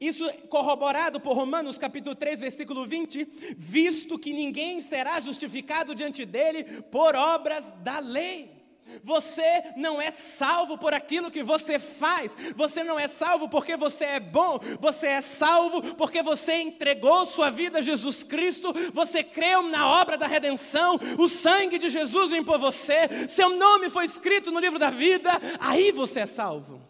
Isso 0.00 0.30
corroborado 0.48 1.20
por 1.20 1.34
Romanos 1.34 1.78
capítulo 1.78 2.14
3, 2.14 2.40
versículo 2.40 2.86
20, 2.86 3.56
visto 3.56 4.18
que 4.18 4.32
ninguém 4.32 4.80
será 4.80 5.20
justificado 5.20 5.94
diante 5.94 6.24
dele 6.24 6.64
por 6.82 7.14
obras 7.14 7.72
da 7.82 7.98
lei. 7.98 8.59
Você 9.02 9.72
não 9.76 10.00
é 10.00 10.10
salvo 10.10 10.78
por 10.78 10.94
aquilo 10.94 11.30
que 11.30 11.42
você 11.42 11.78
faz, 11.78 12.36
você 12.56 12.82
não 12.82 12.98
é 12.98 13.08
salvo 13.08 13.48
porque 13.48 13.76
você 13.76 14.04
é 14.04 14.20
bom, 14.20 14.58
você 14.78 15.08
é 15.08 15.20
salvo 15.20 15.94
porque 15.94 16.22
você 16.22 16.54
entregou 16.56 17.26
sua 17.26 17.50
vida 17.50 17.78
a 17.78 17.82
Jesus 17.82 18.22
Cristo, 18.22 18.72
você 18.92 19.22
creu 19.22 19.62
na 19.62 19.88
obra 20.00 20.16
da 20.16 20.26
redenção, 20.26 20.98
o 21.18 21.28
sangue 21.28 21.78
de 21.78 21.90
Jesus 21.90 22.30
limpou 22.30 22.58
você, 22.58 23.28
seu 23.28 23.50
nome 23.50 23.90
foi 23.90 24.04
escrito 24.04 24.50
no 24.50 24.60
livro 24.60 24.78
da 24.78 24.90
vida, 24.90 25.30
aí 25.58 25.92
você 25.92 26.20
é 26.20 26.26
salvo. 26.26 26.80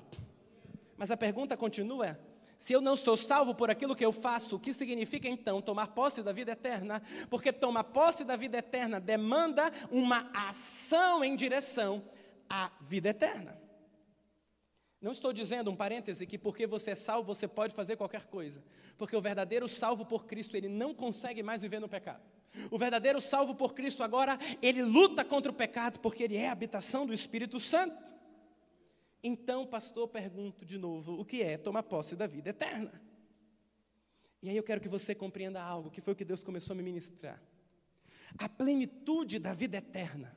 Mas 0.97 1.11
a 1.11 1.16
pergunta 1.16 1.57
continua: 1.57 2.19
se 2.61 2.75
eu 2.75 2.83
não 2.83 2.95
sou 2.95 3.17
salvo 3.17 3.55
por 3.55 3.71
aquilo 3.71 3.97
que 3.97 4.05
eu 4.05 4.12
faço, 4.12 4.57
o 4.57 4.61
que 4.61 4.75
significa 4.75 5.26
então 5.26 5.62
tomar 5.62 5.87
posse 5.87 6.23
da 6.23 6.31
vida 6.31 6.52
eterna? 6.52 7.00
Porque 7.31 7.50
tomar 7.50 7.85
posse 7.85 8.23
da 8.23 8.37
vida 8.37 8.59
eterna 8.59 9.00
demanda 9.00 9.73
uma 9.90 10.31
ação 10.35 11.25
em 11.25 11.35
direção 11.35 12.05
à 12.50 12.71
vida 12.83 13.09
eterna. 13.09 13.59
Não 15.00 15.11
estou 15.11 15.33
dizendo, 15.33 15.71
um 15.71 15.75
parêntese, 15.75 16.26
que 16.26 16.37
porque 16.37 16.67
você 16.67 16.90
é 16.90 16.95
salvo 16.95 17.35
você 17.35 17.49
pode 17.49 17.73
fazer 17.75 17.97
qualquer 17.97 18.26
coisa. 18.26 18.62
Porque 18.99 19.17
o 19.17 19.23
verdadeiro 19.23 19.67
salvo 19.67 20.05
por 20.05 20.26
Cristo, 20.26 20.55
ele 20.55 20.69
não 20.69 20.93
consegue 20.93 21.43
mais 21.43 21.62
viver 21.62 21.81
no 21.81 21.88
pecado. 21.88 22.21
O 22.71 22.76
verdadeiro 22.76 23.23
salvo 23.23 23.55
por 23.55 23.73
Cristo 23.73 24.02
agora, 24.02 24.38
ele 24.61 24.83
luta 24.83 25.25
contra 25.25 25.50
o 25.50 25.55
pecado 25.55 25.99
porque 25.99 26.25
ele 26.25 26.37
é 26.37 26.50
a 26.50 26.52
habitação 26.52 27.07
do 27.07 27.14
Espírito 27.14 27.59
Santo. 27.59 28.20
Então, 29.23 29.67
pastor, 29.67 30.09
pergunto 30.09 30.65
de 30.65 30.79
novo: 30.79 31.21
o 31.21 31.25
que 31.25 31.43
é 31.43 31.59
tomar 31.59 31.83
posse 31.83 32.17
da 32.17 32.27
vida 32.27 32.50
eterna? 32.50 33.00
E 34.43 34.49
aí 34.49 34.57
eu 34.57 34.62
quero 34.62 34.81
que 34.81 34.89
você 34.89 35.15
compreenda 35.15 35.62
algo 35.62 35.91
que 35.91 36.00
foi 36.00 36.15
o 36.15 36.17
que 36.17 36.25
Deus 36.25 36.43
começou 36.43 36.73
a 36.73 36.77
me 36.77 36.83
ministrar. 36.83 37.41
A 38.39 38.49
plenitude 38.49 39.39
da 39.39 39.53
vida 39.53 39.77
eterna, 39.77 40.35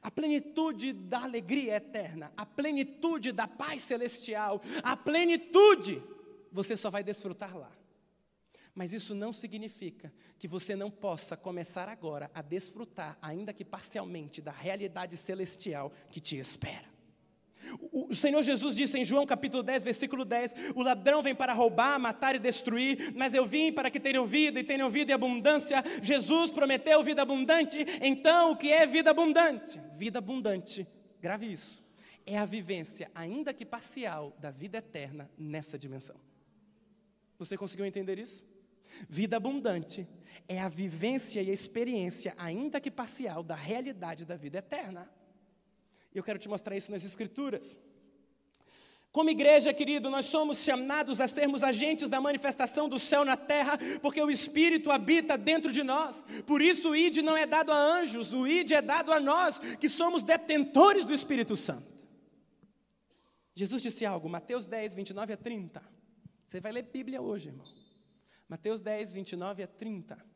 a 0.00 0.10
plenitude 0.10 0.92
da 0.92 1.22
alegria 1.24 1.76
eterna, 1.76 2.32
a 2.36 2.46
plenitude 2.46 3.32
da 3.32 3.48
paz 3.48 3.82
celestial, 3.82 4.60
a 4.82 4.96
plenitude, 4.96 6.02
você 6.52 6.76
só 6.76 6.90
vai 6.90 7.02
desfrutar 7.02 7.56
lá. 7.56 7.72
Mas 8.74 8.92
isso 8.92 9.14
não 9.14 9.32
significa 9.32 10.12
que 10.38 10.48
você 10.48 10.76
não 10.76 10.90
possa 10.90 11.36
começar 11.36 11.88
agora 11.88 12.30
a 12.32 12.40
desfrutar, 12.40 13.18
ainda 13.20 13.52
que 13.52 13.64
parcialmente, 13.64 14.40
da 14.40 14.52
realidade 14.52 15.16
celestial 15.16 15.92
que 16.10 16.20
te 16.20 16.36
espera. 16.36 16.91
O 17.90 18.14
Senhor 18.14 18.42
Jesus 18.42 18.74
disse 18.74 18.98
em 18.98 19.04
João 19.04 19.26
capítulo 19.26 19.62
10, 19.62 19.84
versículo 19.84 20.24
10: 20.24 20.54
O 20.74 20.82
ladrão 20.82 21.22
vem 21.22 21.34
para 21.34 21.52
roubar, 21.52 21.98
matar 21.98 22.34
e 22.34 22.38
destruir, 22.38 23.12
mas 23.14 23.34
eu 23.34 23.46
vim 23.46 23.72
para 23.72 23.90
que 23.90 24.00
tenham 24.00 24.26
vida 24.26 24.60
e 24.60 24.64
tenham 24.64 24.90
vida 24.90 25.12
em 25.12 25.14
abundância. 25.14 25.82
Jesus 26.02 26.50
prometeu 26.50 27.02
vida 27.02 27.22
abundante, 27.22 27.78
então 28.00 28.52
o 28.52 28.56
que 28.56 28.70
é 28.72 28.86
vida 28.86 29.10
abundante? 29.10 29.80
Vida 29.94 30.18
abundante, 30.18 30.86
grave 31.20 31.52
isso, 31.52 31.82
é 32.26 32.38
a 32.38 32.44
vivência, 32.44 33.10
ainda 33.14 33.52
que 33.52 33.64
parcial, 33.64 34.36
da 34.38 34.50
vida 34.50 34.78
eterna 34.78 35.30
nessa 35.38 35.78
dimensão. 35.78 36.16
Você 37.38 37.56
conseguiu 37.56 37.86
entender 37.86 38.18
isso? 38.18 38.46
Vida 39.08 39.36
abundante 39.36 40.06
é 40.46 40.60
a 40.60 40.68
vivência 40.68 41.42
e 41.42 41.50
a 41.50 41.52
experiência, 41.52 42.34
ainda 42.36 42.80
que 42.80 42.90
parcial, 42.90 43.42
da 43.42 43.54
realidade 43.54 44.24
da 44.24 44.36
vida 44.36 44.58
eterna. 44.58 45.10
E 46.14 46.18
eu 46.18 46.24
quero 46.24 46.38
te 46.38 46.48
mostrar 46.48 46.76
isso 46.76 46.90
nas 46.90 47.04
Escrituras. 47.04 47.78
Como 49.12 49.28
igreja, 49.28 49.74
querido, 49.74 50.08
nós 50.08 50.24
somos 50.24 50.58
chamados 50.58 51.20
a 51.20 51.28
sermos 51.28 51.62
agentes 51.62 52.08
da 52.08 52.18
manifestação 52.18 52.88
do 52.88 52.98
céu 52.98 53.26
na 53.26 53.36
terra, 53.36 53.78
porque 54.00 54.22
o 54.22 54.30
Espírito 54.30 54.90
habita 54.90 55.36
dentro 55.36 55.70
de 55.70 55.82
nós. 55.82 56.24
Por 56.46 56.62
isso 56.62 56.90
o 56.90 56.96
ID 56.96 57.18
não 57.18 57.36
é 57.36 57.46
dado 57.46 57.70
a 57.70 57.76
anjos, 57.76 58.32
o 58.32 58.46
ID 58.46 58.70
é 58.70 58.80
dado 58.80 59.12
a 59.12 59.20
nós, 59.20 59.58
que 59.58 59.88
somos 59.88 60.22
detentores 60.22 61.04
do 61.04 61.12
Espírito 61.12 61.54
Santo. 61.56 61.92
Jesus 63.54 63.82
disse 63.82 64.06
algo, 64.06 64.30
Mateus 64.30 64.64
10, 64.64 64.94
29 64.94 65.34
a 65.34 65.36
30. 65.36 65.82
Você 66.46 66.58
vai 66.58 66.72
ler 66.72 66.84
Bíblia 66.84 67.20
hoje, 67.20 67.48
irmão. 67.48 67.66
Mateus 68.48 68.80
10, 68.80 69.12
29 69.12 69.62
a 69.62 69.66
30. 69.66 70.31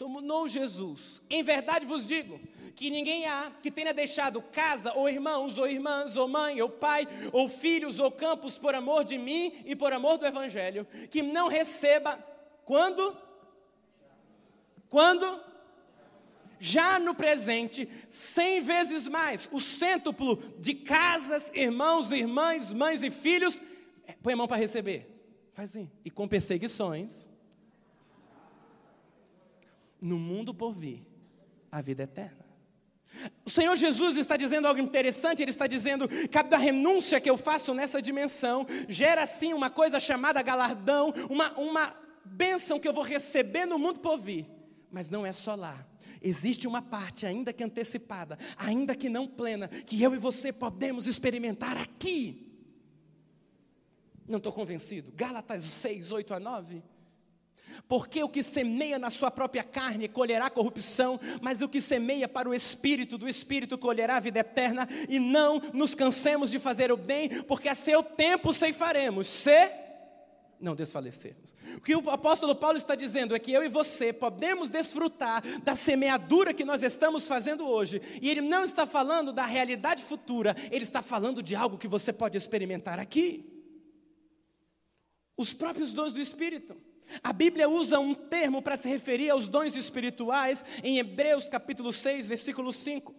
Tomou 0.00 0.48
Jesus. 0.48 1.20
Em 1.28 1.42
verdade 1.42 1.84
vos 1.84 2.06
digo 2.06 2.40
que 2.74 2.88
ninguém 2.88 3.26
há 3.26 3.52
que 3.62 3.70
tenha 3.70 3.92
deixado 3.92 4.40
casa, 4.40 4.94
ou 4.94 5.10
irmãos, 5.10 5.58
ou 5.58 5.68
irmãs, 5.68 6.16
ou 6.16 6.26
mãe, 6.26 6.62
ou 6.62 6.70
pai, 6.70 7.06
ou 7.34 7.50
filhos, 7.50 7.98
ou 7.98 8.10
campos 8.10 8.56
por 8.56 8.74
amor 8.74 9.04
de 9.04 9.18
mim 9.18 9.52
e 9.66 9.76
por 9.76 9.92
amor 9.92 10.16
do 10.16 10.24
Evangelho, 10.24 10.86
que 11.10 11.20
não 11.20 11.48
receba 11.48 12.18
quando? 12.64 13.14
Quando? 14.88 15.38
Já 16.58 16.98
no 16.98 17.14
presente, 17.14 17.86
cem 18.08 18.62
vezes 18.62 19.06
mais, 19.06 19.50
o 19.52 19.60
cêntuplo 19.60 20.36
de 20.58 20.76
casas, 20.76 21.50
irmãos, 21.54 22.10
irmãs, 22.10 22.72
mães 22.72 23.02
e 23.02 23.10
filhos. 23.10 23.60
É, 24.06 24.14
põe 24.22 24.32
a 24.32 24.36
mão 24.36 24.48
para 24.48 24.56
receber. 24.56 25.06
Faz 25.52 25.68
assim. 25.76 25.90
E 26.02 26.10
com 26.10 26.26
perseguições 26.26 27.28
no 30.00 30.18
mundo 30.18 30.54
por 30.54 30.72
vir 30.72 31.06
a 31.70 31.80
vida 31.80 32.04
eterna. 32.04 32.40
O 33.44 33.50
Senhor 33.50 33.76
Jesus 33.76 34.16
está 34.16 34.36
dizendo 34.36 34.68
algo 34.68 34.80
interessante, 34.80 35.42
Ele 35.42 35.50
está 35.50 35.66
dizendo: 35.66 36.08
cada 36.30 36.56
renúncia 36.56 37.20
que 37.20 37.28
eu 37.28 37.36
faço 37.36 37.74
nessa 37.74 38.00
dimensão 38.00 38.66
gera 38.88 39.26
sim 39.26 39.52
uma 39.52 39.68
coisa 39.68 39.98
chamada 39.98 40.40
galardão, 40.42 41.12
uma, 41.28 41.52
uma 41.58 41.94
bênção 42.24 42.78
que 42.78 42.86
eu 42.86 42.92
vou 42.92 43.02
receber 43.02 43.66
no 43.66 43.78
mundo 43.78 44.00
por 44.00 44.18
vir. 44.18 44.46
Mas 44.90 45.10
não 45.10 45.26
é 45.26 45.32
só 45.32 45.54
lá. 45.54 45.86
Existe 46.22 46.68
uma 46.68 46.82
parte, 46.82 47.24
ainda 47.24 47.52
que 47.52 47.64
antecipada, 47.64 48.38
ainda 48.56 48.94
que 48.94 49.08
não 49.08 49.26
plena, 49.26 49.68
que 49.68 50.02
eu 50.02 50.14
e 50.14 50.18
você 50.18 50.52
podemos 50.52 51.06
experimentar 51.06 51.76
aqui. 51.78 52.46
Não 54.28 54.36
estou 54.36 54.52
convencido. 54.52 55.10
Gálatas 55.12 55.62
6, 55.62 56.12
8 56.12 56.34
a 56.34 56.40
9. 56.40 56.82
Porque 57.88 58.22
o 58.22 58.28
que 58.28 58.42
semeia 58.42 58.98
na 58.98 59.10
sua 59.10 59.30
própria 59.30 59.62
carne 59.62 60.08
colherá 60.08 60.48
corrupção, 60.50 61.20
mas 61.40 61.62
o 61.62 61.68
que 61.68 61.80
semeia 61.80 62.28
para 62.28 62.48
o 62.48 62.54
espírito, 62.54 63.18
do 63.18 63.28
espírito 63.28 63.76
colherá 63.78 64.16
a 64.16 64.20
vida 64.20 64.40
eterna, 64.40 64.88
e 65.08 65.18
não 65.18 65.60
nos 65.72 65.94
cansemos 65.94 66.50
de 66.50 66.58
fazer 66.58 66.92
o 66.92 66.96
bem, 66.96 67.42
porque 67.44 67.68
a 67.68 67.74
seu 67.74 68.02
tempo 68.02 68.52
ceifaremos, 68.52 69.26
se 69.26 69.70
não 70.60 70.74
desfalecermos. 70.74 71.56
O 71.76 71.80
que 71.80 71.96
o 71.96 72.10
apóstolo 72.10 72.54
Paulo 72.54 72.76
está 72.76 72.94
dizendo 72.94 73.34
é 73.34 73.38
que 73.38 73.52
eu 73.52 73.64
e 73.64 73.68
você 73.68 74.12
podemos 74.12 74.68
desfrutar 74.68 75.42
da 75.60 75.74
semeadura 75.74 76.52
que 76.52 76.64
nós 76.64 76.82
estamos 76.82 77.26
fazendo 77.26 77.66
hoje, 77.66 78.00
e 78.20 78.28
ele 78.28 78.42
não 78.42 78.62
está 78.62 78.86
falando 78.86 79.32
da 79.32 79.46
realidade 79.46 80.02
futura, 80.02 80.54
ele 80.70 80.84
está 80.84 81.02
falando 81.02 81.42
de 81.42 81.56
algo 81.56 81.78
que 81.78 81.88
você 81.88 82.12
pode 82.12 82.36
experimentar 82.36 82.98
aqui. 82.98 83.46
Os 85.36 85.54
próprios 85.54 85.92
dons 85.92 86.12
do 86.12 86.20
espírito. 86.20 86.76
A 87.22 87.32
Bíblia 87.32 87.68
usa 87.68 87.98
um 87.98 88.14
termo 88.14 88.62
para 88.62 88.76
se 88.76 88.88
referir 88.88 89.30
aos 89.30 89.48
dons 89.48 89.74
espirituais 89.74 90.64
em 90.82 90.98
Hebreus 90.98 91.48
capítulo 91.48 91.92
6, 91.92 92.28
versículo 92.28 92.72
5. 92.72 93.14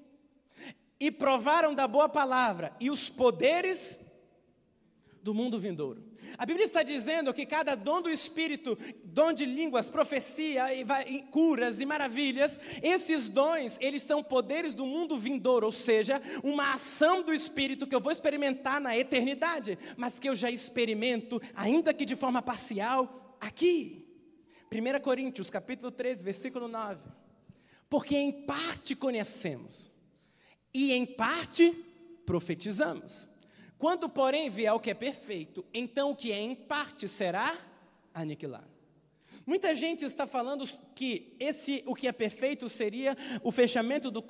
E 0.99 1.11
provaram 1.11 1.73
da 1.73 1.87
boa 1.87 2.07
palavra 2.07 2.75
e 2.79 2.89
os 2.89 3.09
poderes 3.09 3.99
do 5.21 5.33
mundo 5.33 5.59
vindouro. 5.59 6.03
A 6.37 6.45
Bíblia 6.45 6.65
está 6.65 6.83
dizendo 6.83 7.33
que 7.33 7.45
cada 7.45 7.75
dom 7.75 8.01
do 8.01 8.09
Espírito, 8.09 8.77
dom 9.03 9.33
de 9.33 9.45
línguas, 9.45 9.89
profecia, 9.89 10.73
e 10.73 11.21
curas 11.23 11.79
e 11.79 11.85
maravilhas, 11.85 12.59
esses 12.81 13.27
dons, 13.27 13.77
eles 13.81 14.03
são 14.03 14.23
poderes 14.23 14.73
do 14.73 14.85
mundo 14.85 15.17
vindouro, 15.17 15.65
ou 15.65 15.71
seja, 15.71 16.21
uma 16.43 16.73
ação 16.73 17.21
do 17.21 17.33
Espírito 17.33 17.85
que 17.85 17.93
eu 17.93 18.01
vou 18.01 18.11
experimentar 18.11 18.79
na 18.79 18.97
eternidade, 18.97 19.77
mas 19.97 20.19
que 20.19 20.29
eu 20.29 20.35
já 20.35 20.49
experimento, 20.49 21.41
ainda 21.55 21.93
que 21.93 22.05
de 22.05 22.15
forma 22.15 22.41
parcial, 22.41 23.20
aqui. 23.41 24.07
1 24.71 25.01
Coríntios, 25.01 25.49
capítulo 25.49 25.91
13, 25.91 26.23
versículo 26.23 26.67
9. 26.69 27.01
Porque 27.89 28.15
em 28.15 28.31
parte 28.45 28.95
conhecemos 28.95 29.91
e 30.73 30.93
em 30.93 31.05
parte 31.05 31.71
profetizamos. 32.25 33.27
Quando, 33.77 34.07
porém, 34.07 34.49
vier 34.49 34.71
o 34.71 34.79
que 34.79 34.91
é 34.91 34.93
perfeito, 34.93 35.65
então 35.73 36.11
o 36.11 36.15
que 36.15 36.31
é 36.31 36.39
em 36.39 36.55
parte 36.55 37.07
será 37.09 37.53
aniquilado. 38.13 38.71
Muita 39.45 39.73
gente 39.73 40.05
está 40.05 40.27
falando 40.27 40.67
que 40.93 41.35
esse 41.39 41.83
o 41.85 41.95
que 41.95 42.07
é 42.07 42.11
perfeito 42.11 42.69
seria 42.69 43.17
o 43.43 43.51
fechamento 43.51 44.11
do 44.11 44.23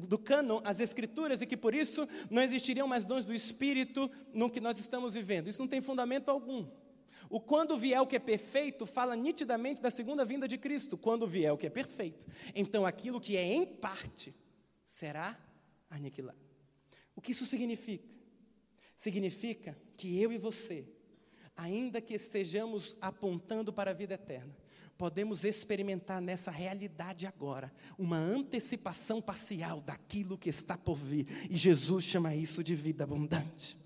do 0.00 0.18
cânon, 0.18 0.60
as 0.64 0.80
escrituras, 0.80 1.42
e 1.42 1.46
que 1.46 1.56
por 1.56 1.74
isso 1.74 2.08
não 2.30 2.42
existiriam 2.42 2.88
mais 2.88 3.04
dons 3.04 3.24
do 3.24 3.34
Espírito 3.34 4.10
no 4.32 4.48
que 4.48 4.60
nós 4.60 4.78
estamos 4.78 5.14
vivendo. 5.14 5.48
Isso 5.48 5.60
não 5.60 5.68
tem 5.68 5.82
fundamento 5.82 6.30
algum. 6.30 6.66
O 7.32 7.40
quando 7.40 7.78
vier 7.78 7.98
o 7.98 8.06
que 8.06 8.16
é 8.16 8.18
perfeito 8.18 8.84
fala 8.84 9.16
nitidamente 9.16 9.80
da 9.80 9.90
segunda 9.90 10.22
vinda 10.22 10.46
de 10.46 10.58
Cristo, 10.58 10.98
quando 10.98 11.26
vier 11.26 11.50
o 11.50 11.56
que 11.56 11.66
é 11.66 11.70
perfeito. 11.70 12.26
Então 12.54 12.84
aquilo 12.84 13.18
que 13.18 13.38
é 13.38 13.42
em 13.42 13.64
parte 13.64 14.34
será 14.84 15.40
aniquilado. 15.88 16.36
O 17.16 17.22
que 17.22 17.32
isso 17.32 17.46
significa? 17.46 18.06
Significa 18.94 19.74
que 19.96 20.20
eu 20.20 20.30
e 20.30 20.36
você, 20.36 20.86
ainda 21.56 22.02
que 22.02 22.12
estejamos 22.12 22.98
apontando 23.00 23.72
para 23.72 23.92
a 23.92 23.94
vida 23.94 24.12
eterna, 24.12 24.54
podemos 24.98 25.42
experimentar 25.42 26.20
nessa 26.20 26.50
realidade 26.50 27.26
agora 27.26 27.72
uma 27.96 28.18
antecipação 28.18 29.22
parcial 29.22 29.80
daquilo 29.80 30.36
que 30.36 30.50
está 30.50 30.76
por 30.76 30.96
vir. 30.96 31.26
E 31.48 31.56
Jesus 31.56 32.04
chama 32.04 32.36
isso 32.36 32.62
de 32.62 32.74
vida 32.74 33.04
abundante. 33.04 33.81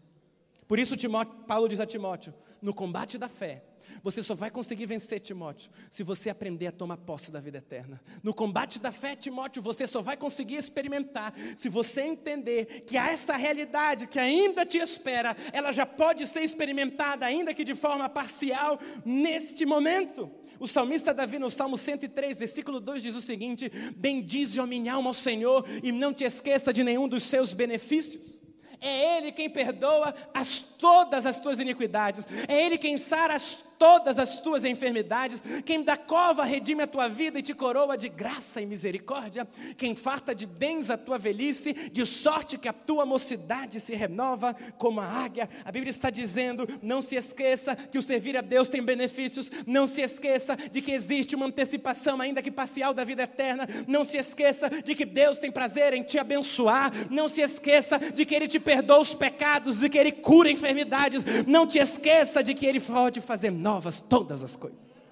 Por 0.67 0.79
isso, 0.79 0.97
Timóteo, 0.97 1.35
Paulo 1.47 1.69
diz 1.69 1.81
a 1.81 1.87
Timóteo: 1.87 2.35
no 2.61 2.75
combate 2.75 3.19
da 3.19 3.29
fé, 3.29 3.63
você 4.03 4.23
só 4.23 4.35
vai 4.35 4.51
conseguir 4.51 4.87
vencer, 4.87 5.21
Timóteo, 5.21 5.71
se 5.91 6.03
você 6.03 6.31
aprender 6.31 6.67
a 6.67 6.73
tomar 6.73 6.97
posse 6.97 7.31
da 7.31 7.41
vida 7.41 7.59
eterna. 7.59 8.01
No 8.23 8.35
combate 8.35 8.79
da 8.79 8.93
fé, 8.93 9.17
Timóteo, 9.17 9.63
você 9.63 9.87
só 9.87 10.03
vai 10.03 10.17
conseguir 10.17 10.57
experimentar 10.57 11.35
se 11.57 11.69
você 11.69 12.03
entender 12.03 12.85
que 12.87 12.97
há 12.97 13.11
essa 13.11 13.37
realidade 13.37 14.07
que 14.07 14.19
ainda 14.19 14.65
te 14.65 14.79
espera, 14.79 15.37
ela 15.53 15.73
já 15.73 15.87
pode 15.87 16.27
ser 16.27 16.43
experimentada, 16.43 17.27
ainda 17.27 17.55
que 17.55 17.65
de 17.65 17.75
forma 17.75 18.09
parcial, 18.09 18.79
neste 19.05 19.65
momento. 19.65 20.31
O 20.59 20.67
salmista 20.67 21.13
Davi, 21.13 21.39
no 21.39 21.51
Salmo 21.51 21.77
103, 21.77 22.39
versículo 22.39 22.81
2, 22.81 23.03
diz 23.03 23.15
o 23.15 23.21
seguinte: 23.21 23.71
Bendize, 23.97 24.59
a 24.59 24.67
minha 24.67 24.95
alma, 24.95 25.11
ao 25.11 25.15
Senhor, 25.15 25.65
e 25.83 25.93
não 25.93 26.15
te 26.15 26.25
esqueça 26.25 26.73
de 26.73 26.83
nenhum 26.83 27.07
dos 27.07 27.25
seus 27.25 27.53
benefícios. 27.53 28.46
É 28.81 29.19
Ele 29.19 29.33
quem 29.33 29.49
perdoa 29.49 30.15
as, 30.33 30.61
todas 30.61 31.27
as 31.27 31.39
tuas 31.39 31.59
iniquidades. 31.59 32.27
É 32.49 32.65
Ele 32.65 32.79
quem 32.79 32.99
sara 32.99 33.35
as 33.35 33.65
todas 33.79 34.19
as 34.19 34.41
tuas 34.41 34.65
enfermidades, 34.65 35.43
quem 35.65 35.83
da 35.83 35.97
cova 35.97 36.45
redime 36.45 36.83
a 36.83 36.87
tua 36.87 37.09
vida 37.09 37.39
e 37.39 37.43
te 37.43 37.55
coroa 37.55 37.97
de 37.97 38.09
graça 38.09 38.61
e 38.61 38.67
misericórdia, 38.67 39.47
quem 39.77 39.95
farta 39.95 40.35
de 40.35 40.47
bens 40.47 40.91
a 40.91 40.97
tua 40.97 41.19
velhice, 41.19 41.73
de 41.73 42.05
sorte 42.05 42.59
que 42.59 42.69
a 42.69 42.73
tua 42.73 43.07
mocidade 43.07 43.81
se 43.81 43.95
renova 43.95 44.55
como 44.79 45.01
a 45.01 45.07
águia. 45.07 45.49
A 45.65 45.73
Bíblia 45.73 45.91
está 45.91 46.11
dizendo: 46.11 46.67
não 46.83 47.01
se 47.03 47.17
esqueça 47.17 47.77
que 47.77 47.99
o 47.99 48.03
servir 48.03 48.37
a 48.37 48.41
Deus 48.41 48.69
tem 48.69 48.83
benefícios, 48.83 49.51
não 49.67 49.87
se 49.87 50.03
esqueça 50.03 50.57
de 50.57 50.81
que 50.81 50.93
existe 50.93 51.35
uma 51.35 51.47
antecipação, 51.47 52.21
ainda 52.21 52.43
que 52.43 52.51
parcial, 52.51 52.95
da 52.95 53.05
vida 53.05 53.23
eterna, 53.23 53.67
não 53.87 54.05
se 54.05 54.17
esqueça 54.17 54.69
de 54.71 54.95
que 54.95 55.05
Deus 55.05 55.39
tem 55.39 55.51
prazer 55.51 55.93
em 55.93 56.03
te 56.03 56.19
abençoar, 56.19 56.93
não 57.11 57.29
se 57.29 57.41
esqueça 57.41 57.99
de 57.99 58.25
que 58.25 58.35
Ele 58.35 58.49
te 58.49 58.59
perdoa 58.59 59.01
os 59.01 59.15
pecados, 59.15 59.79
de 59.79 59.89
que 59.89 59.99
Ele 59.99 60.13
cura 60.13 60.51
enfermidades, 60.51 61.25
não 61.47 61.67
te 61.67 61.79
esqueça 61.79 62.43
de 62.43 62.55
que 62.55 62.67
Ele 62.67 62.81
pode 62.81 63.21
fazer 63.21 63.51
novas 63.67 64.01
todas 64.01 64.45
as 64.45 64.55
coisas. 64.55 65.05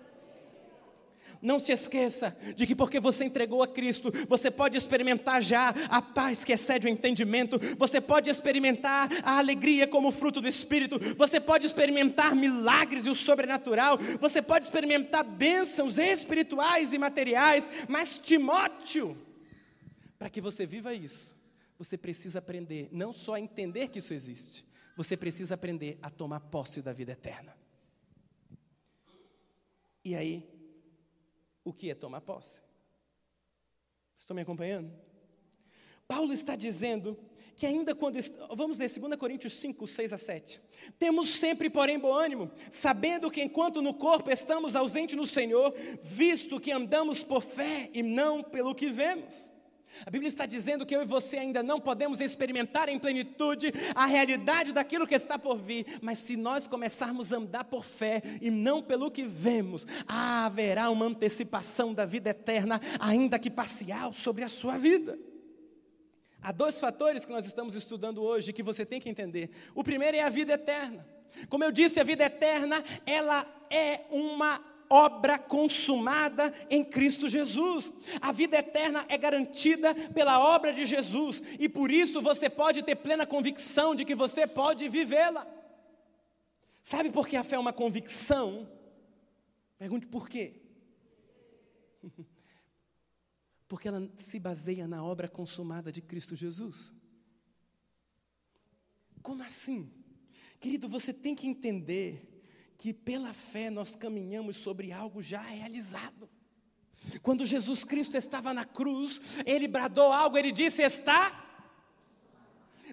Não 1.42 1.58
se 1.58 1.72
esqueça 1.72 2.34
de 2.56 2.66
que 2.66 2.74
porque 2.74 3.00
você 3.00 3.24
entregou 3.24 3.62
a 3.62 3.66
Cristo, 3.66 4.10
você 4.28 4.48
pode 4.50 4.78
experimentar 4.78 5.42
já 5.42 5.74
a 5.90 6.00
paz 6.00 6.44
que 6.44 6.52
excede 6.52 6.86
o 6.86 6.88
entendimento, 6.88 7.58
você 7.76 8.00
pode 8.00 8.30
experimentar 8.30 9.10
a 9.22 9.38
alegria 9.38 9.86
como 9.88 10.12
fruto 10.12 10.40
do 10.40 10.48
Espírito, 10.48 10.98
você 11.16 11.40
pode 11.40 11.66
experimentar 11.66 12.34
milagres 12.34 13.06
e 13.06 13.10
o 13.10 13.14
sobrenatural, 13.14 13.98
você 14.20 14.40
pode 14.40 14.64
experimentar 14.64 15.24
bênçãos 15.24 15.98
espirituais 15.98 16.92
e 16.94 16.98
materiais, 16.98 17.68
mas 17.88 18.18
Timóteo, 18.18 19.18
para 20.18 20.30
que 20.30 20.40
você 20.40 20.64
viva 20.64 20.94
isso, 20.94 21.36
você 21.76 21.98
precisa 21.98 22.38
aprender 22.38 22.88
não 22.92 23.12
só 23.12 23.34
a 23.34 23.40
entender 23.40 23.88
que 23.88 23.98
isso 23.98 24.14
existe, 24.14 24.64
você 24.96 25.16
precisa 25.16 25.54
aprender 25.54 25.98
a 26.00 26.08
tomar 26.08 26.40
posse 26.40 26.80
da 26.80 26.92
vida 26.92 27.12
eterna. 27.12 27.63
E 30.04 30.14
aí, 30.14 30.46
o 31.64 31.72
que 31.72 31.90
é 31.90 31.94
tomar 31.94 32.20
posse? 32.20 32.62
Estão 34.14 34.34
me 34.34 34.42
acompanhando? 34.42 34.92
Paulo 36.06 36.32
está 36.32 36.54
dizendo 36.54 37.18
que 37.56 37.66
ainda 37.66 37.94
quando. 37.94 38.18
Vamos 38.54 38.78
ler 38.78 38.90
2 38.90 39.16
Coríntios 39.16 39.54
5, 39.54 39.86
6 39.86 40.12
a 40.12 40.18
7. 40.18 40.60
Temos 40.98 41.36
sempre, 41.36 41.70
porém, 41.70 41.98
bom 41.98 42.12
ânimo, 42.12 42.50
sabendo 42.70 43.30
que 43.30 43.42
enquanto 43.42 43.80
no 43.80 43.94
corpo 43.94 44.30
estamos 44.30 44.76
ausentes 44.76 45.16
no 45.16 45.26
Senhor, 45.26 45.72
visto 46.02 46.60
que 46.60 46.70
andamos 46.70 47.22
por 47.22 47.42
fé 47.42 47.90
e 47.94 48.02
não 48.02 48.42
pelo 48.42 48.74
que 48.74 48.90
vemos. 48.90 49.53
A 50.04 50.10
Bíblia 50.10 50.28
está 50.28 50.46
dizendo 50.46 50.84
que 50.84 50.94
eu 50.94 51.02
e 51.02 51.06
você 51.06 51.38
ainda 51.38 51.62
não 51.62 51.80
podemos 51.80 52.20
experimentar 52.20 52.88
em 52.88 52.98
plenitude 52.98 53.72
a 53.94 54.06
realidade 54.06 54.72
daquilo 54.72 55.06
que 55.06 55.14
está 55.14 55.38
por 55.38 55.58
vir, 55.58 55.86
mas 56.00 56.18
se 56.18 56.36
nós 56.36 56.66
começarmos 56.66 57.32
a 57.32 57.36
andar 57.36 57.64
por 57.64 57.84
fé 57.84 58.22
e 58.40 58.50
não 58.50 58.82
pelo 58.82 59.10
que 59.10 59.24
vemos, 59.24 59.86
haverá 60.06 60.90
uma 60.90 61.06
antecipação 61.06 61.94
da 61.94 62.04
vida 62.04 62.30
eterna, 62.30 62.80
ainda 62.98 63.38
que 63.38 63.50
parcial, 63.50 64.12
sobre 64.12 64.44
a 64.44 64.48
sua 64.48 64.76
vida. 64.78 65.18
Há 66.42 66.52
dois 66.52 66.78
fatores 66.78 67.24
que 67.24 67.32
nós 67.32 67.46
estamos 67.46 67.74
estudando 67.74 68.22
hoje 68.22 68.52
que 68.52 68.62
você 68.62 68.84
tem 68.84 69.00
que 69.00 69.08
entender. 69.08 69.50
O 69.74 69.82
primeiro 69.82 70.16
é 70.16 70.20
a 70.20 70.28
vida 70.28 70.52
eterna. 70.52 71.06
Como 71.48 71.64
eu 71.64 71.72
disse, 71.72 71.98
a 71.98 72.04
vida 72.04 72.24
eterna, 72.24 72.84
ela 73.06 73.46
é 73.70 74.02
uma 74.10 74.60
obra 74.94 75.38
consumada 75.38 76.54
em 76.70 76.84
Cristo 76.84 77.28
Jesus. 77.28 77.92
A 78.20 78.30
vida 78.30 78.56
eterna 78.58 79.04
é 79.08 79.18
garantida 79.18 79.92
pela 80.10 80.38
obra 80.38 80.72
de 80.72 80.86
Jesus 80.86 81.42
e 81.58 81.68
por 81.68 81.90
isso 81.90 82.22
você 82.22 82.48
pode 82.48 82.82
ter 82.82 82.94
plena 82.94 83.26
convicção 83.26 83.94
de 83.94 84.04
que 84.04 84.14
você 84.14 84.46
pode 84.46 84.88
vivê-la. 84.88 85.46
Sabe 86.82 87.10
por 87.10 87.26
que 87.26 87.36
a 87.36 87.42
fé 87.42 87.56
é 87.56 87.58
uma 87.58 87.72
convicção? 87.72 88.68
Pergunte 89.76 90.06
por 90.06 90.28
quê? 90.28 90.62
Porque 93.66 93.88
ela 93.88 94.08
se 94.16 94.38
baseia 94.38 94.86
na 94.86 95.02
obra 95.02 95.26
consumada 95.26 95.90
de 95.90 96.00
Cristo 96.00 96.36
Jesus. 96.36 96.94
Como 99.22 99.42
assim? 99.42 99.90
Querido, 100.60 100.86
você 100.86 101.12
tem 101.12 101.34
que 101.34 101.46
entender 101.46 102.33
que 102.84 102.92
pela 102.92 103.32
fé 103.32 103.70
nós 103.70 103.96
caminhamos 103.96 104.56
sobre 104.56 104.92
algo 104.92 105.22
já 105.22 105.40
realizado. 105.40 106.28
Quando 107.22 107.46
Jesus 107.46 107.82
Cristo 107.82 108.14
estava 108.14 108.52
na 108.52 108.66
cruz, 108.66 109.38
ele 109.46 109.66
bradou 109.66 110.12
algo, 110.12 110.36
ele 110.36 110.52
disse: 110.52 110.82
Está. 110.82 111.32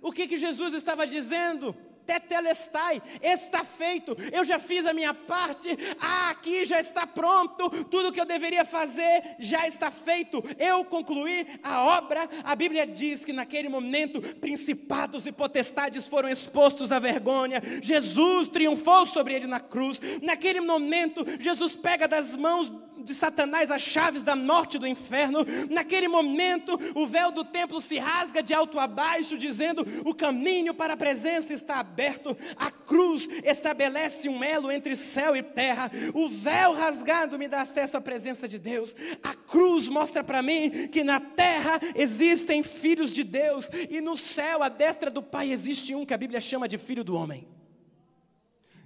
O 0.02 0.14
que, 0.14 0.30
que 0.30 0.40
Jesus 0.40 0.74
estava 0.74 1.06
dizendo? 1.06 1.76
Tetelestai, 2.06 3.02
está 3.22 3.64
feito, 3.64 4.16
eu 4.32 4.44
já 4.44 4.60
fiz 4.60 4.86
a 4.86 4.94
minha 4.94 5.14
parte, 5.14 5.70
ah, 6.00 6.30
aqui 6.30 6.66
já 6.66 6.80
está 6.80 7.06
pronto, 7.08 7.70
tudo 7.86 8.12
que 8.12 8.20
eu 8.20 8.26
deveria 8.26 8.66
fazer 8.66 9.36
já 9.40 9.68
está 9.68 9.90
feito, 9.92 10.44
eu 10.58 10.84
concluí 10.86 11.48
a 11.64 11.98
obra. 11.98 12.30
A 12.44 12.56
Bíblia 12.56 12.86
diz 12.86 13.24
que 13.26 13.34
naquele 13.34 13.70
momento 13.70 14.22
principados 14.38 15.26
e 15.26 15.32
potestades 15.32 16.08
foram 16.08 16.30
expostos 16.30 16.92
à 16.92 17.00
vergonha, 17.00 17.62
Jesus 17.82 18.48
triunfou 18.48 19.06
sobre 19.06 19.34
ele 19.34 19.48
na 19.48 19.60
cruz. 19.60 20.00
Naquele 20.22 20.62
momento, 20.62 21.26
Jesus 21.40 21.76
pega 21.76 22.08
das 22.08 22.36
mãos 22.36 22.72
de 23.02 23.14
Satanás 23.14 23.72
as 23.72 23.82
chaves 23.82 24.24
da 24.24 24.36
morte 24.36 24.78
do 24.78 24.88
inferno. 24.88 25.40
Naquele 25.70 26.08
momento, 26.08 26.78
o 26.96 27.06
véu 27.06 27.32
do 27.32 27.44
templo 27.44 27.82
se 27.82 27.98
rasga 27.98 28.42
de 28.42 28.54
alto 28.54 28.80
a 28.80 28.88
baixo, 28.88 29.38
dizendo: 29.38 29.86
o 30.06 30.14
caminho 30.14 30.74
para 30.74 30.94
a 30.94 30.98
presença 30.98 31.54
está 31.54 31.80
aberto. 31.80 32.36
A 32.56 32.72
cruz 32.72 33.28
estabelece 33.44 34.30
um 34.30 34.44
elo 34.44 34.72
entre 34.72 34.96
céu 34.96 35.36
e 35.36 35.44
terra. 35.44 35.92
O 36.14 36.30
véu 36.30 36.74
rasgado 36.74 37.38
me 37.38 37.48
dá 37.48 37.62
acesso 37.62 37.98
à 37.98 38.02
presença 38.02 38.48
de 38.48 38.60
Deus. 38.60 38.96
A 39.24 39.34
cruz 39.34 39.88
mostra 39.88 40.24
para 40.24 40.42
mim 40.42 40.88
que 40.88 41.04
na 41.04 41.20
terra 41.20 41.80
existem 41.96 42.64
filhos 42.64 43.12
de 43.12 43.24
Deus 43.24 43.70
e 43.90 44.02
no 44.02 44.18
céu, 44.18 44.64
à 44.64 44.70
destra 44.70 45.10
do 45.10 45.22
Pai, 45.22 45.52
existe 45.52 45.94
um 45.96 46.06
que 46.06 46.14
a 46.14 46.18
Bíblia 46.18 46.42
chama 46.42 46.68
de 46.68 46.78
filho 46.78 47.04
do 47.04 47.16
homem. 47.16 47.61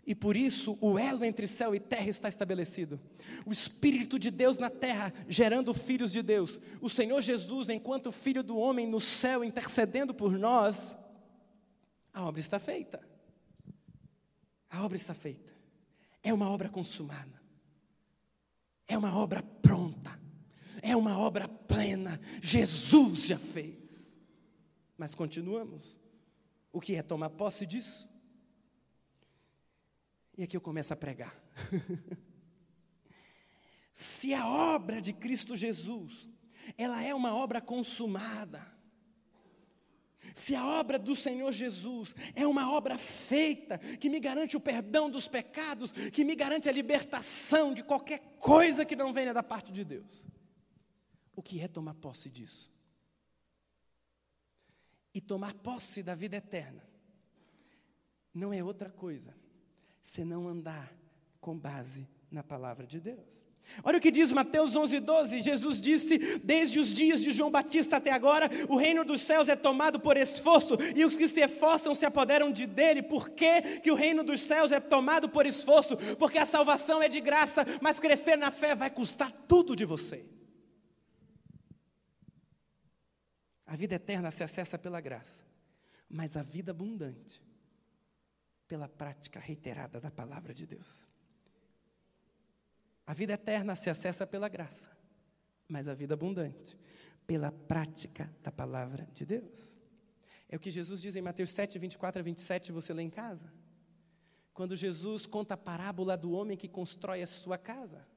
E 0.05 0.13
por 0.13 0.37
isso 0.37 0.77
o 0.79 0.99
elo 0.99 1.25
entre 1.25 1.47
céu 1.47 1.73
e 1.73 1.79
terra 1.79 2.09
está 2.09 2.29
estabelecido. 2.29 2.99
O 3.45 3.51
Espírito 3.51 4.19
de 4.19 4.29
Deus 4.29 4.59
na 4.59 4.69
terra, 4.69 5.11
gerando 5.27 5.73
filhos 5.73 6.11
de 6.11 6.21
Deus. 6.21 6.59
O 6.79 6.89
Senhor 6.89 7.19
Jesus, 7.21 7.69
enquanto 7.69 8.11
Filho 8.11 8.43
do 8.43 8.57
homem 8.57 8.85
no 8.85 8.99
céu, 8.99 9.43
intercedendo 9.43 10.13
por 10.13 10.37
nós. 10.37 10.95
A 12.13 12.23
obra 12.23 12.39
está 12.39 12.59
feita. 12.59 13.01
A 14.69 14.83
obra 14.83 14.95
está 14.95 15.15
feita. 15.15 15.53
É 16.21 16.31
uma 16.31 16.49
obra 16.49 16.69
consumada. 16.69 17.41
É 18.87 18.95
uma 18.95 19.17
obra 19.17 19.41
pronta. 19.41 20.19
É 20.83 20.95
uma 20.95 21.17
obra 21.17 21.47
plena. 21.47 22.21
Jesus 22.41 23.25
já 23.25 23.39
fez. 23.39 24.15
Mas 24.95 25.15
continuamos. 25.15 25.99
O 26.71 26.79
que 26.79 26.95
é 26.95 27.01
tomar 27.01 27.31
posse 27.31 27.65
disso? 27.65 28.07
E 30.37 30.43
aqui 30.43 30.57
eu 30.57 30.61
começo 30.61 30.93
a 30.93 30.97
pregar. 30.97 31.35
Se 33.93 34.33
a 34.33 34.45
obra 34.47 35.01
de 35.01 35.13
Cristo 35.13 35.55
Jesus, 35.55 36.27
ela 36.77 37.01
é 37.01 37.15
uma 37.15 37.33
obra 37.33 37.61
consumada, 37.61 38.75
se 40.33 40.55
a 40.55 40.65
obra 40.65 40.97
do 40.97 41.15
Senhor 41.15 41.51
Jesus 41.51 42.15
é 42.35 42.45
uma 42.45 42.73
obra 42.73 42.97
feita, 42.97 43.77
que 43.77 44.09
me 44.09 44.19
garante 44.19 44.57
o 44.57 44.59
perdão 44.59 45.09
dos 45.09 45.27
pecados, 45.27 45.91
que 45.91 46.25
me 46.25 46.35
garante 46.35 46.67
a 46.67 46.71
libertação 46.71 47.73
de 47.73 47.83
qualquer 47.83 48.35
coisa 48.39 48.83
que 48.83 48.95
não 48.95 49.13
venha 49.13 49.33
da 49.33 49.43
parte 49.43 49.71
de 49.71 49.85
Deus, 49.85 50.27
o 51.35 51.41
que 51.41 51.61
é 51.61 51.67
tomar 51.67 51.93
posse 51.93 52.29
disso? 52.29 52.73
E 55.13 55.21
tomar 55.21 55.53
posse 55.53 56.03
da 56.03 56.15
vida 56.15 56.35
eterna 56.35 56.85
não 58.33 58.51
é 58.51 58.61
outra 58.61 58.89
coisa 58.89 59.33
se 60.05 60.23
não 60.23 60.47
andar 60.47 60.95
com 61.41 61.57
base 61.57 62.07
na 62.29 62.43
palavra 62.43 62.85
de 62.85 62.99
Deus. 62.99 63.43
Olha 63.83 63.97
o 63.97 64.01
que 64.01 64.11
diz 64.11 64.31
Mateus 64.31 64.75
11, 64.75 64.99
12. 64.99 65.41
Jesus 65.41 65.81
disse: 65.81 66.37
Desde 66.37 66.77
os 66.77 66.93
dias 66.93 67.23
de 67.23 67.31
João 67.31 67.49
Batista 67.49 67.97
até 67.97 68.11
agora, 68.11 68.47
o 68.69 68.75
reino 68.75 69.03
dos 69.03 69.21
céus 69.21 69.49
é 69.49 69.55
tomado 69.55 69.99
por 69.99 70.15
esforço, 70.15 70.77
e 70.95 71.03
os 71.03 71.15
que 71.15 71.27
se 71.27 71.41
esforçam 71.41 71.95
se 71.95 72.05
apoderam 72.05 72.51
de 72.51 72.67
dele. 72.67 73.01
Por 73.01 73.29
que, 73.29 73.79
que 73.79 73.89
o 73.89 73.95
reino 73.95 74.23
dos 74.23 74.41
céus 74.41 74.71
é 74.71 74.79
tomado 74.79 75.27
por 75.27 75.47
esforço? 75.47 75.97
Porque 76.19 76.37
a 76.37 76.45
salvação 76.45 77.01
é 77.01 77.09
de 77.09 77.19
graça, 77.19 77.65
mas 77.81 77.99
crescer 77.99 78.35
na 78.35 78.51
fé 78.51 78.75
vai 78.75 78.91
custar 78.91 79.31
tudo 79.47 79.75
de 79.75 79.85
você. 79.85 80.23
A 83.65 83.75
vida 83.75 83.95
eterna 83.95 84.29
se 84.29 84.43
acessa 84.43 84.77
pela 84.77 85.01
graça, 85.01 85.43
mas 86.07 86.37
a 86.37 86.43
vida 86.43 86.69
abundante 86.69 87.43
pela 88.67 88.87
prática 88.87 89.39
reiterada 89.39 89.99
da 89.99 90.11
palavra 90.11 90.53
de 90.53 90.65
Deus. 90.65 91.09
A 93.05 93.13
vida 93.13 93.33
eterna 93.33 93.75
se 93.75 93.89
acessa 93.89 94.25
pela 94.25 94.49
graça, 94.49 94.91
mas 95.67 95.87
a 95.87 95.93
vida 95.93 96.13
abundante 96.15 96.77
pela 97.27 97.51
prática 97.51 98.31
da 98.41 98.51
palavra 98.51 99.07
de 99.13 99.25
Deus. 99.25 99.77
É 100.47 100.55
o 100.55 100.59
que 100.59 100.71
Jesus 100.71 101.01
diz 101.01 101.15
em 101.15 101.21
Mateus 101.21 101.51
7, 101.51 101.77
24 101.79 102.19
a 102.19 102.23
27, 102.23 102.71
você 102.71 102.93
lê 102.93 103.03
em 103.03 103.09
casa. 103.09 103.51
Quando 104.53 104.75
Jesus 104.75 105.25
conta 105.25 105.55
a 105.55 105.57
parábola 105.57 106.15
do 106.15 106.31
homem 106.31 106.55
que 106.55 106.67
constrói 106.67 107.21
a 107.21 107.27
sua 107.27 107.57
casa, 107.57 108.07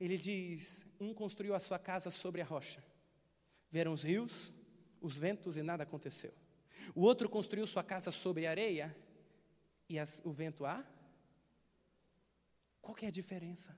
ele 0.00 0.16
diz: 0.16 0.86
Um 0.98 1.12
construiu 1.12 1.54
a 1.54 1.60
sua 1.60 1.78
casa 1.78 2.10
sobre 2.10 2.40
a 2.40 2.44
rocha, 2.44 2.82
vieram 3.70 3.92
os 3.92 4.02
rios, 4.02 4.52
os 5.00 5.16
ventos 5.16 5.56
e 5.56 5.62
nada 5.62 5.82
aconteceu. 5.82 6.32
O 6.94 7.02
outro 7.02 7.28
construiu 7.28 7.66
sua 7.66 7.82
casa 7.82 8.10
sobre 8.10 8.46
a 8.46 8.50
areia 8.50 8.96
e 9.88 9.98
as, 9.98 10.20
o 10.24 10.32
vento 10.32 10.64
a. 10.64 10.84
Qual 12.80 12.94
que 12.94 13.04
é 13.04 13.08
a 13.08 13.12
diferença? 13.12 13.76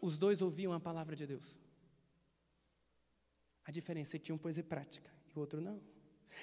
Os 0.00 0.18
dois 0.18 0.42
ouviam 0.42 0.72
a 0.72 0.80
palavra 0.80 1.16
de 1.16 1.26
Deus. 1.26 1.58
A 3.64 3.70
diferença 3.70 4.16
é 4.16 4.20
que 4.20 4.32
um 4.32 4.38
pôs 4.38 4.58
em 4.58 4.62
prática 4.62 5.10
e 5.26 5.36
o 5.36 5.40
outro 5.40 5.60
não. 5.60 5.80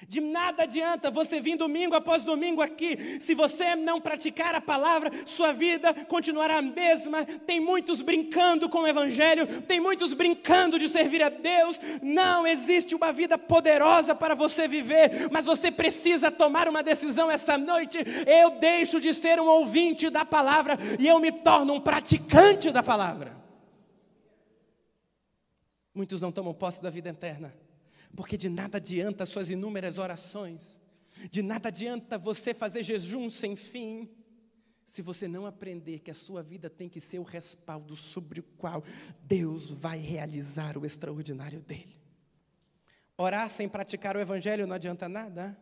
De 0.07 0.19
nada 0.19 0.63
adianta 0.63 1.11
você 1.11 1.39
vir 1.39 1.55
domingo 1.55 1.95
após 1.95 2.23
domingo 2.23 2.61
aqui, 2.61 3.19
se 3.19 3.35
você 3.35 3.75
não 3.75 4.01
praticar 4.01 4.55
a 4.55 4.61
palavra, 4.61 5.11
sua 5.25 5.53
vida 5.53 5.93
continuará 6.05 6.57
a 6.57 6.61
mesma. 6.61 7.23
Tem 7.23 7.59
muitos 7.59 8.01
brincando 8.01 8.67
com 8.67 8.79
o 8.79 8.87
Evangelho, 8.87 9.61
tem 9.61 9.79
muitos 9.79 10.13
brincando 10.13 10.79
de 10.79 10.89
servir 10.89 11.21
a 11.21 11.29
Deus. 11.29 11.79
Não 12.01 12.47
existe 12.47 12.95
uma 12.95 13.13
vida 13.13 13.37
poderosa 13.37 14.15
para 14.15 14.33
você 14.33 14.67
viver, 14.67 15.29
mas 15.31 15.45
você 15.45 15.71
precisa 15.71 16.31
tomar 16.31 16.67
uma 16.67 16.81
decisão 16.81 17.29
essa 17.29 17.57
noite. 17.57 17.99
Eu 18.25 18.51
deixo 18.51 18.99
de 18.99 19.13
ser 19.13 19.39
um 19.39 19.47
ouvinte 19.47 20.09
da 20.09 20.25
palavra 20.25 20.77
e 20.99 21.07
eu 21.07 21.19
me 21.19 21.31
torno 21.31 21.73
um 21.73 21.79
praticante 21.79 22.71
da 22.71 22.81
palavra. 22.81 23.39
Muitos 25.93 26.21
não 26.21 26.31
tomam 26.31 26.53
posse 26.53 26.81
da 26.81 26.89
vida 26.89 27.09
eterna 27.09 27.53
porque 28.15 28.37
de 28.37 28.49
nada 28.49 28.77
adianta 28.77 29.25
suas 29.25 29.49
inúmeras 29.49 29.97
orações, 29.97 30.81
de 31.29 31.41
nada 31.41 31.69
adianta 31.69 32.17
você 32.17 32.53
fazer 32.53 32.83
jejum 32.83 33.29
sem 33.29 33.55
fim, 33.55 34.09
se 34.85 35.01
você 35.01 35.27
não 35.27 35.45
aprender 35.45 35.99
que 35.99 36.11
a 36.11 36.13
sua 36.13 36.43
vida 36.43 36.69
tem 36.69 36.89
que 36.89 36.99
ser 36.99 37.19
o 37.19 37.23
respaldo 37.23 37.95
sobre 37.95 38.41
o 38.41 38.43
qual 38.43 38.83
Deus 39.23 39.69
vai 39.69 39.99
realizar 39.99 40.77
o 40.77 40.85
extraordinário 40.85 41.61
dele. 41.61 42.01
Orar 43.17 43.49
sem 43.49 43.69
praticar 43.69 44.17
o 44.17 44.19
evangelho 44.19 44.67
não 44.67 44.75
adianta 44.75 45.07
nada. 45.07 45.57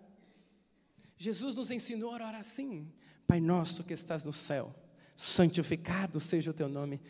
Jesus 1.18 1.56
nos 1.56 1.70
ensinou 1.70 2.12
a 2.12 2.16
orar 2.16 2.36
assim: 2.36 2.92
Pai 3.28 3.40
nosso 3.40 3.84
que 3.84 3.94
estás 3.94 4.24
no 4.24 4.34
céu, 4.34 4.74
santificado 5.16 6.20
seja 6.20 6.52
o 6.52 6.54
teu 6.54 6.70
nome, 6.70 7.02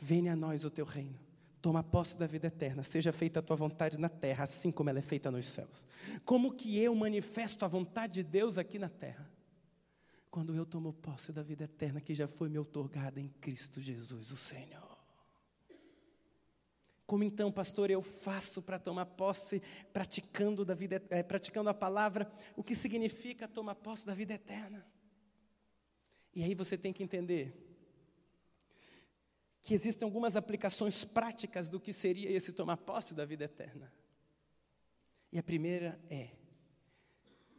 venha 0.00 0.34
a 0.34 0.36
nós 0.36 0.64
o 0.64 0.70
teu 0.70 0.84
reino 0.84 1.25
Toma 1.66 1.82
posse 1.82 2.16
da 2.16 2.28
vida 2.28 2.46
eterna, 2.46 2.80
seja 2.84 3.12
feita 3.12 3.40
a 3.40 3.42
tua 3.42 3.56
vontade 3.56 3.98
na 3.98 4.08
terra, 4.08 4.44
assim 4.44 4.70
como 4.70 4.88
ela 4.88 5.00
é 5.00 5.02
feita 5.02 5.32
nos 5.32 5.46
céus. 5.46 5.84
Como 6.24 6.52
que 6.52 6.78
eu 6.78 6.94
manifesto 6.94 7.64
a 7.64 7.68
vontade 7.68 8.12
de 8.12 8.22
Deus 8.22 8.56
aqui 8.56 8.78
na 8.78 8.88
terra? 8.88 9.28
Quando 10.30 10.54
eu 10.54 10.64
tomo 10.64 10.92
posse 10.92 11.32
da 11.32 11.42
vida 11.42 11.64
eterna 11.64 12.00
que 12.00 12.14
já 12.14 12.28
foi 12.28 12.48
me 12.48 12.56
otorgada 12.56 13.20
em 13.20 13.26
Cristo 13.40 13.80
Jesus, 13.80 14.30
o 14.30 14.36
Senhor. 14.36 14.96
Como 17.04 17.24
então, 17.24 17.50
pastor, 17.50 17.90
eu 17.90 18.00
faço 18.00 18.62
para 18.62 18.78
tomar 18.78 19.06
posse, 19.06 19.60
praticando, 19.92 20.64
da 20.64 20.72
vida, 20.72 21.02
é, 21.10 21.20
praticando 21.20 21.68
a 21.68 21.74
palavra, 21.74 22.30
o 22.54 22.62
que 22.62 22.76
significa 22.76 23.48
tomar 23.48 23.74
posse 23.74 24.06
da 24.06 24.14
vida 24.14 24.34
eterna? 24.34 24.86
E 26.32 26.44
aí 26.44 26.54
você 26.54 26.78
tem 26.78 26.92
que 26.92 27.02
entender 27.02 27.65
que 29.66 29.74
existem 29.74 30.06
algumas 30.06 30.36
aplicações 30.36 31.04
práticas 31.04 31.68
do 31.68 31.80
que 31.80 31.92
seria 31.92 32.30
esse 32.30 32.52
tomar 32.52 32.76
posse 32.76 33.12
da 33.12 33.24
vida 33.24 33.46
eterna. 33.46 33.92
E 35.32 35.40
a 35.40 35.42
primeira 35.42 36.00
é: 36.08 36.30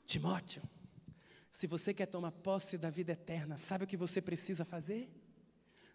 Timóteo, 0.05 0.63
se 1.51 1.67
você 1.67 1.93
quer 1.93 2.05
tomar 2.05 2.31
posse 2.31 2.77
da 2.77 2.89
vida 2.89 3.11
eterna, 3.11 3.57
sabe 3.57 3.83
o 3.83 3.87
que 3.87 3.97
você 3.97 4.21
precisa 4.21 4.63
fazer? 4.63 5.11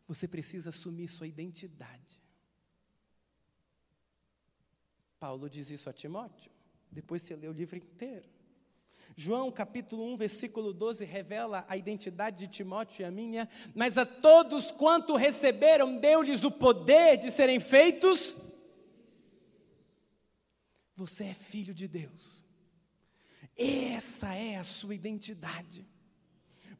Você 0.07 0.29
precisa 0.29 0.69
assumir 0.69 1.09
sua 1.09 1.27
identidade. 1.27 2.21
Paulo 5.19 5.49
diz 5.49 5.71
isso 5.71 5.89
a 5.89 5.95
Timóteo, 5.95 6.53
depois 6.91 7.23
você 7.23 7.35
lê 7.35 7.49
o 7.49 7.53
livro 7.53 7.79
inteiro. 7.79 8.29
João 9.17 9.51
capítulo 9.51 10.05
1, 10.13 10.17
versículo 10.17 10.73
12 10.73 11.05
revela 11.05 11.65
a 11.69 11.77
identidade 11.77 12.39
de 12.39 12.49
Timóteo 12.49 13.03
e 13.03 13.05
a 13.05 13.11
minha, 13.11 13.49
mas 13.75 13.99
a 13.99 14.07
todos 14.07 14.71
quanto 14.71 15.17
receberam, 15.17 15.97
deu-lhes 15.97 16.45
o 16.45 16.51
poder 16.51 17.19
de 17.19 17.31
serem 17.31 17.61
feitos. 17.61 18.37
Você 20.97 21.25
é 21.25 21.35
filho 21.35 21.75
de 21.75 21.89
Deus. 21.89 22.45
Essa 23.57 24.35
é 24.35 24.57
a 24.57 24.65
sua 24.65 24.95
identidade. 24.95 25.87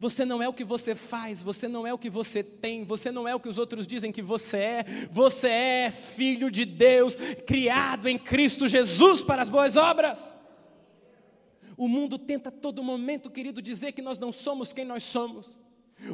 Você 0.03 0.25
não 0.25 0.43
é 0.43 0.49
o 0.49 0.53
que 0.53 0.65
você 0.65 0.97
faz, 0.97 1.45
você 1.45 1.69
não 1.69 1.87
é 1.87 1.95
o 1.95 1.99
que 1.99 2.11
você 2.11 2.43
tem, 2.43 2.83
você 2.83 3.13
não 3.13 3.29
é 3.29 3.37
o 3.37 3.39
que 3.39 3.49
os 3.49 3.57
outros 3.57 3.87
dizem 3.87 4.11
que 4.11 4.21
você 4.21 4.57
é. 4.57 4.85
Você 5.13 5.49
é 5.49 5.91
filho 5.93 6.51
de 6.51 6.65
Deus, 6.65 7.15
criado 7.47 8.09
em 8.09 8.19
Cristo 8.19 8.67
Jesus 8.67 9.23
para 9.23 9.43
as 9.43 9.49
boas 9.49 9.77
obras. 9.77 10.35
O 11.77 11.89
mundo 11.89 12.19
tenta 12.19 12.49
a 12.49 12.53
todo 12.53 12.83
momento, 12.83 13.31
querido, 13.31 13.63
dizer 13.63 13.93
que 13.93 14.03
nós 14.03 14.19
não 14.19 14.33
somos 14.33 14.73
quem 14.73 14.85
nós 14.85 15.03
somos. 15.03 15.59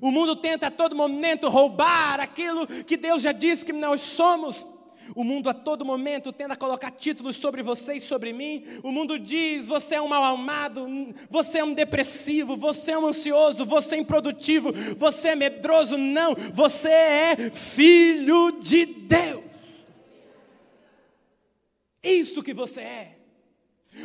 O 0.02 0.10
mundo 0.10 0.36
tenta 0.36 0.66
a 0.66 0.70
todo 0.70 0.94
momento 0.94 1.48
roubar 1.48 2.20
aquilo 2.20 2.66
que 2.66 2.96
Deus 2.96 3.22
já 3.22 3.32
disse 3.32 3.64
que 3.64 3.72
nós 3.72 4.00
somos. 4.00 4.66
O 5.14 5.24
mundo 5.24 5.48
a 5.48 5.54
todo 5.54 5.84
momento 5.84 6.32
tenta 6.32 6.54
colocar 6.54 6.90
títulos 6.90 7.36
sobre 7.36 7.62
você 7.62 7.94
e 7.94 8.00
sobre 8.00 8.32
mim. 8.32 8.64
O 8.82 8.92
mundo 8.92 9.18
diz: 9.18 9.66
você 9.66 9.94
é 9.94 10.02
um 10.02 10.08
mal 10.08 10.22
amado, 10.22 10.86
você 11.30 11.58
é 11.58 11.64
um 11.64 11.72
depressivo, 11.72 12.56
você 12.56 12.92
é 12.92 12.98
um 12.98 13.06
ansioso, 13.06 13.64
você 13.64 13.94
é 13.96 13.98
improdutivo, 13.98 14.70
você 14.96 15.28
é 15.28 15.34
medroso. 15.34 15.96
Não, 15.96 16.34
você 16.52 16.90
é 16.90 17.50
filho 17.50 18.52
de 18.60 18.84
Deus. 18.84 19.44
Isso 22.02 22.42
que 22.42 22.52
você 22.52 22.80
é. 22.80 23.17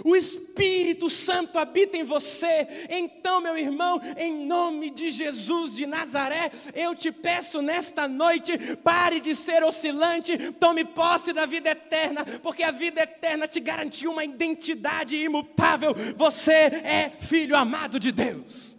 O 0.04 0.16
Espírito 0.16 1.10
Santo 1.10 1.60
habita 1.60 1.98
em 1.98 2.04
você. 2.04 2.68
Então, 2.90 3.42
meu 3.42 3.58
irmão, 3.58 4.02
em 4.18 4.46
nome 4.46 4.90
de 4.90 5.12
Jesus 5.12 5.76
de 5.76 5.86
Nazaré, 5.86 6.52
eu 6.74 6.96
te 6.96 7.12
peço 7.12 7.62
nesta 7.62 8.08
noite, 8.08 8.58
pare 8.78 9.20
de 9.20 9.36
ser 9.36 9.64
oscilante, 9.64 10.52
tome 10.54 10.84
posse 10.84 11.32
da 11.32 11.46
vida 11.46 11.70
eterna, 11.70 12.26
porque 12.42 12.64
a 12.64 12.72
vida 12.72 13.02
eterna 13.02 13.48
te 13.48 13.60
garantiu 13.60 14.12
uma 14.12 14.26
identidade 14.26 15.16
imutável. 15.16 15.94
Você 16.16 16.52
é 16.54 17.12
filho 17.20 17.56
amado 17.56 18.00
de 18.00 18.12
Deus. 18.12 18.76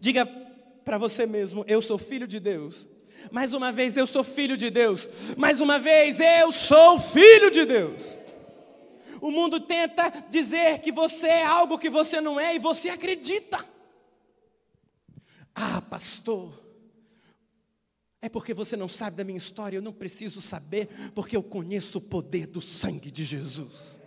Diga 0.00 0.24
para 0.84 0.96
você 0.96 1.26
mesmo: 1.26 1.64
eu 1.68 1.82
sou 1.82 1.98
filho 1.98 2.26
de 2.26 2.40
Deus. 2.40 2.86
Mais 3.30 3.52
uma 3.52 3.72
vez, 3.72 3.96
eu 3.96 4.06
sou 4.06 4.24
filho 4.24 4.56
de 4.56 4.70
Deus. 4.70 5.34
Mais 5.36 5.60
uma 5.60 5.78
vez, 5.78 6.18
eu 6.20 6.50
sou 6.52 6.98
filho 6.98 7.50
de 7.50 7.64
Deus. 7.64 8.18
O 9.20 9.30
mundo 9.30 9.60
tenta 9.60 10.10
dizer 10.30 10.80
que 10.80 10.92
você 10.92 11.26
é 11.26 11.44
algo 11.44 11.78
que 11.78 11.90
você 11.90 12.20
não 12.20 12.38
é 12.38 12.54
e 12.54 12.58
você 12.58 12.88
acredita. 12.88 13.64
Ah, 15.54 15.82
pastor, 15.82 16.52
é 18.22 18.28
porque 18.28 18.54
você 18.54 18.76
não 18.76 18.88
sabe 18.88 19.16
da 19.16 19.24
minha 19.24 19.36
história, 19.36 19.76
eu 19.76 19.82
não 19.82 19.92
preciso 19.92 20.40
saber, 20.40 20.88
porque 21.14 21.36
eu 21.36 21.42
conheço 21.42 21.98
o 21.98 22.00
poder 22.00 22.46
do 22.46 22.60
sangue 22.60 23.10
de 23.10 23.24
Jesus. 23.24 23.97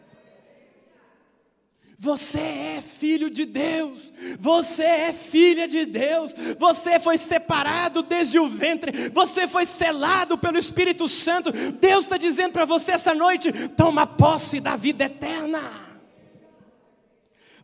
Você 2.04 2.40
é 2.40 2.82
filho 2.82 3.30
de 3.30 3.46
Deus, 3.46 4.12
você 4.40 4.82
é 4.82 5.14
filha 5.14 5.68
de 5.68 5.86
Deus, 5.86 6.34
você 6.58 7.00
foi 7.00 7.16
separado 7.16 8.02
desde 8.02 8.40
o 8.40 8.50
ventre, 8.50 9.10
você 9.10 9.48
foi 9.48 9.68
selado 9.68 10.36
pelo 10.36 10.58
Espírito 10.58 11.08
Santo. 11.08 11.52
Deus 11.74 12.06
está 12.06 12.18
dizendo 12.18 12.54
para 12.54 12.66
você 12.66 12.94
essa 12.94 13.14
noite: 13.14 13.52
toma 13.78 14.08
posse 14.08 14.60
da 14.60 14.76
vida 14.76 15.04
eterna. 15.04 15.62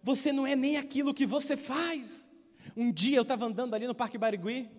Você 0.04 0.32
não 0.32 0.46
é 0.46 0.56
nem 0.56 0.78
aquilo 0.78 1.16
que 1.16 1.26
você 1.26 1.58
faz. 1.58 2.30
Um 2.76 2.92
dia 2.92 3.18
eu 3.18 3.24
estava 3.24 3.44
andando 3.44 3.74
ali 3.74 3.88
no 3.88 3.96
Parque 3.96 4.20
Barigui, 4.20 4.70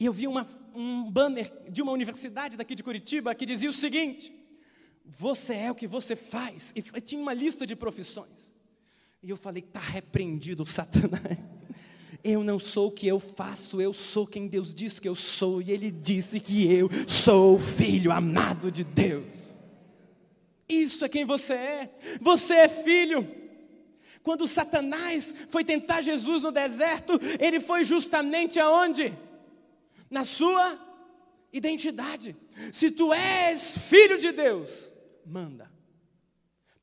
E 0.00 0.06
eu 0.06 0.12
vi 0.14 0.26
uma, 0.26 0.48
um 0.74 1.10
banner 1.10 1.52
de 1.68 1.82
uma 1.82 1.92
universidade 1.92 2.56
daqui 2.56 2.74
de 2.74 2.82
Curitiba 2.82 3.34
que 3.34 3.44
dizia 3.44 3.68
o 3.68 3.74
seguinte: 3.74 4.34
Você 5.04 5.52
é 5.52 5.70
o 5.70 5.74
que 5.74 5.86
você 5.86 6.16
faz. 6.16 6.72
E 6.74 6.80
tinha 7.02 7.20
uma 7.20 7.34
lista 7.34 7.66
de 7.66 7.76
profissões. 7.76 8.53
E 9.24 9.30
eu 9.30 9.36
falei: 9.38 9.64
Está 9.66 9.80
repreendido, 9.80 10.66
Satanás. 10.66 11.38
Eu 12.22 12.44
não 12.44 12.58
sou 12.58 12.88
o 12.88 12.90
que 12.90 13.06
eu 13.06 13.18
faço, 13.18 13.82
eu 13.82 13.92
sou 13.92 14.26
quem 14.26 14.46
Deus 14.46 14.74
diz 14.74 14.98
que 14.98 15.08
eu 15.08 15.14
sou. 15.14 15.60
E 15.60 15.70
Ele 15.70 15.90
disse 15.90 16.40
que 16.40 16.66
eu 16.70 16.88
sou 17.06 17.56
o 17.56 17.58
filho 17.58 18.12
amado 18.12 18.70
de 18.70 18.84
Deus. 18.84 19.26
Isso 20.68 21.04
é 21.04 21.08
quem 21.08 21.24
você 21.24 21.52
é. 21.52 21.94
Você 22.20 22.54
é 22.54 22.68
filho. 22.68 23.28
Quando 24.22 24.48
Satanás 24.48 25.34
foi 25.50 25.64
tentar 25.64 26.00
Jesus 26.00 26.40
no 26.40 26.50
deserto, 26.50 27.12
ele 27.38 27.60
foi 27.60 27.84
justamente 27.84 28.58
aonde? 28.58 29.12
Na 30.08 30.24
sua 30.24 30.78
identidade. 31.52 32.34
Se 32.72 32.90
tu 32.90 33.12
és 33.12 33.76
filho 33.76 34.18
de 34.18 34.32
Deus, 34.32 34.90
manda. 35.26 35.73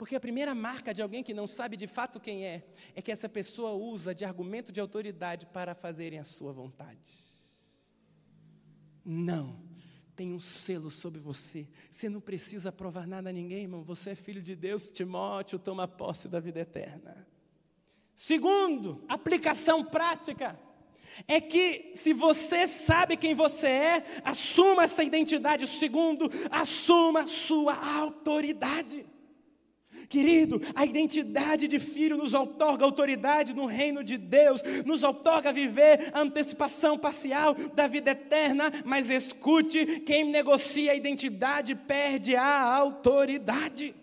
Porque 0.02 0.16
a 0.16 0.20
primeira 0.20 0.56
marca 0.56 0.96
de 0.96 1.02
alguém 1.04 1.22
que 1.22 1.32
não 1.32 1.46
sabe 1.46 1.78
de 1.78 1.86
fato 1.86 2.20
quem 2.20 2.44
é, 2.44 2.66
é 2.96 3.04
que 3.04 3.12
essa 3.12 3.30
pessoa 3.30 3.74
usa 3.74 4.16
de 4.16 4.26
argumento 4.26 4.72
de 4.72 4.82
autoridade 4.82 5.46
para 5.46 5.76
fazerem 5.76 6.18
a 6.18 6.24
sua 6.24 6.52
vontade. 6.52 7.12
Não, 9.06 9.62
tem 10.16 10.34
um 10.34 10.40
selo 10.40 10.90
sobre 10.90 11.20
você. 11.20 11.68
Você 11.92 12.10
não 12.10 12.20
precisa 12.20 12.72
provar 12.72 13.06
nada 13.06 13.30
a 13.30 13.32
ninguém, 13.32 13.62
irmão. 13.62 13.84
Você 13.84 14.10
é 14.10 14.16
filho 14.16 14.42
de 14.42 14.56
Deus, 14.56 14.90
Timóteo, 14.90 15.60
toma 15.60 15.88
posse 15.88 16.28
da 16.28 16.40
vida 16.40 16.62
eterna. 16.62 17.28
Segundo, 18.16 19.06
aplicação 19.08 19.86
prática. 19.86 20.60
É 21.28 21.40
que 21.40 21.92
se 21.94 22.12
você 22.12 22.68
sabe 22.68 23.18
quem 23.18 23.36
você 23.36 23.68
é, 23.68 24.22
assuma 24.26 24.84
essa 24.86 25.04
identidade. 25.04 25.68
Segundo, 25.68 26.28
assuma 26.50 27.28
sua 27.28 27.76
autoridade. 28.00 29.11
Querido, 30.12 30.62
a 30.76 30.86
identidade 30.86 31.70
de 31.70 31.80
filho 31.80 32.18
nos 32.18 32.34
outorga 32.34 32.84
autoridade 32.84 33.54
no 33.54 33.66
reino 33.66 34.04
de 34.04 34.18
Deus, 34.18 34.62
nos 34.86 35.04
outorga 35.04 35.54
viver 35.54 36.12
a 36.14 36.20
antecipação 36.20 36.98
parcial 36.98 37.54
da 37.54 37.88
vida 37.88 38.12
eterna, 38.12 38.70
mas 38.84 39.10
escute: 39.10 40.02
quem 40.02 40.26
negocia 40.26 40.92
a 40.92 40.96
identidade 40.96 41.76
perde 41.76 42.36
a 42.36 42.62
autoridade. 42.62 43.96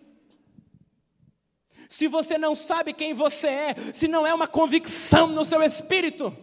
Se 1.91 2.09
você 2.09 2.39
não 2.39 2.55
sabe 2.55 2.95
quem 2.95 3.13
você 3.13 3.49
é, 3.49 3.75
se 3.93 4.09
não 4.09 4.27
é 4.27 4.33
uma 4.33 4.49
convicção 4.49 5.27
no 5.27 5.45
seu 5.45 5.63
espírito, 5.63 6.35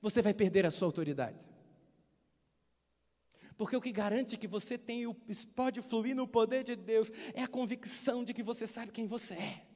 você 0.00 0.22
vai 0.22 0.32
perder 0.32 0.64
a 0.64 0.70
sua 0.70 0.88
autoridade. 0.88 1.50
Porque 3.56 3.76
o 3.76 3.80
que 3.80 3.92
garante 3.92 4.36
que 4.36 4.46
você 4.46 4.78
tem, 4.78 5.04
pode 5.54 5.82
fluir 5.82 6.14
no 6.14 6.26
poder 6.26 6.64
de 6.64 6.76
Deus 6.76 7.10
é 7.34 7.42
a 7.42 7.48
convicção 7.48 8.24
de 8.24 8.32
que 8.32 8.42
você 8.42 8.66
sabe 8.66 8.92
quem 8.92 9.06
você 9.06 9.34
é. 9.34 9.66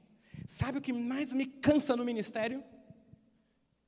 Sabe 0.47 0.79
o 0.79 0.81
que 0.81 0.93
mais 0.93 1.33
me 1.33 1.47
cansa 1.47 1.97
no 1.97 2.05
ministério? 2.05 2.63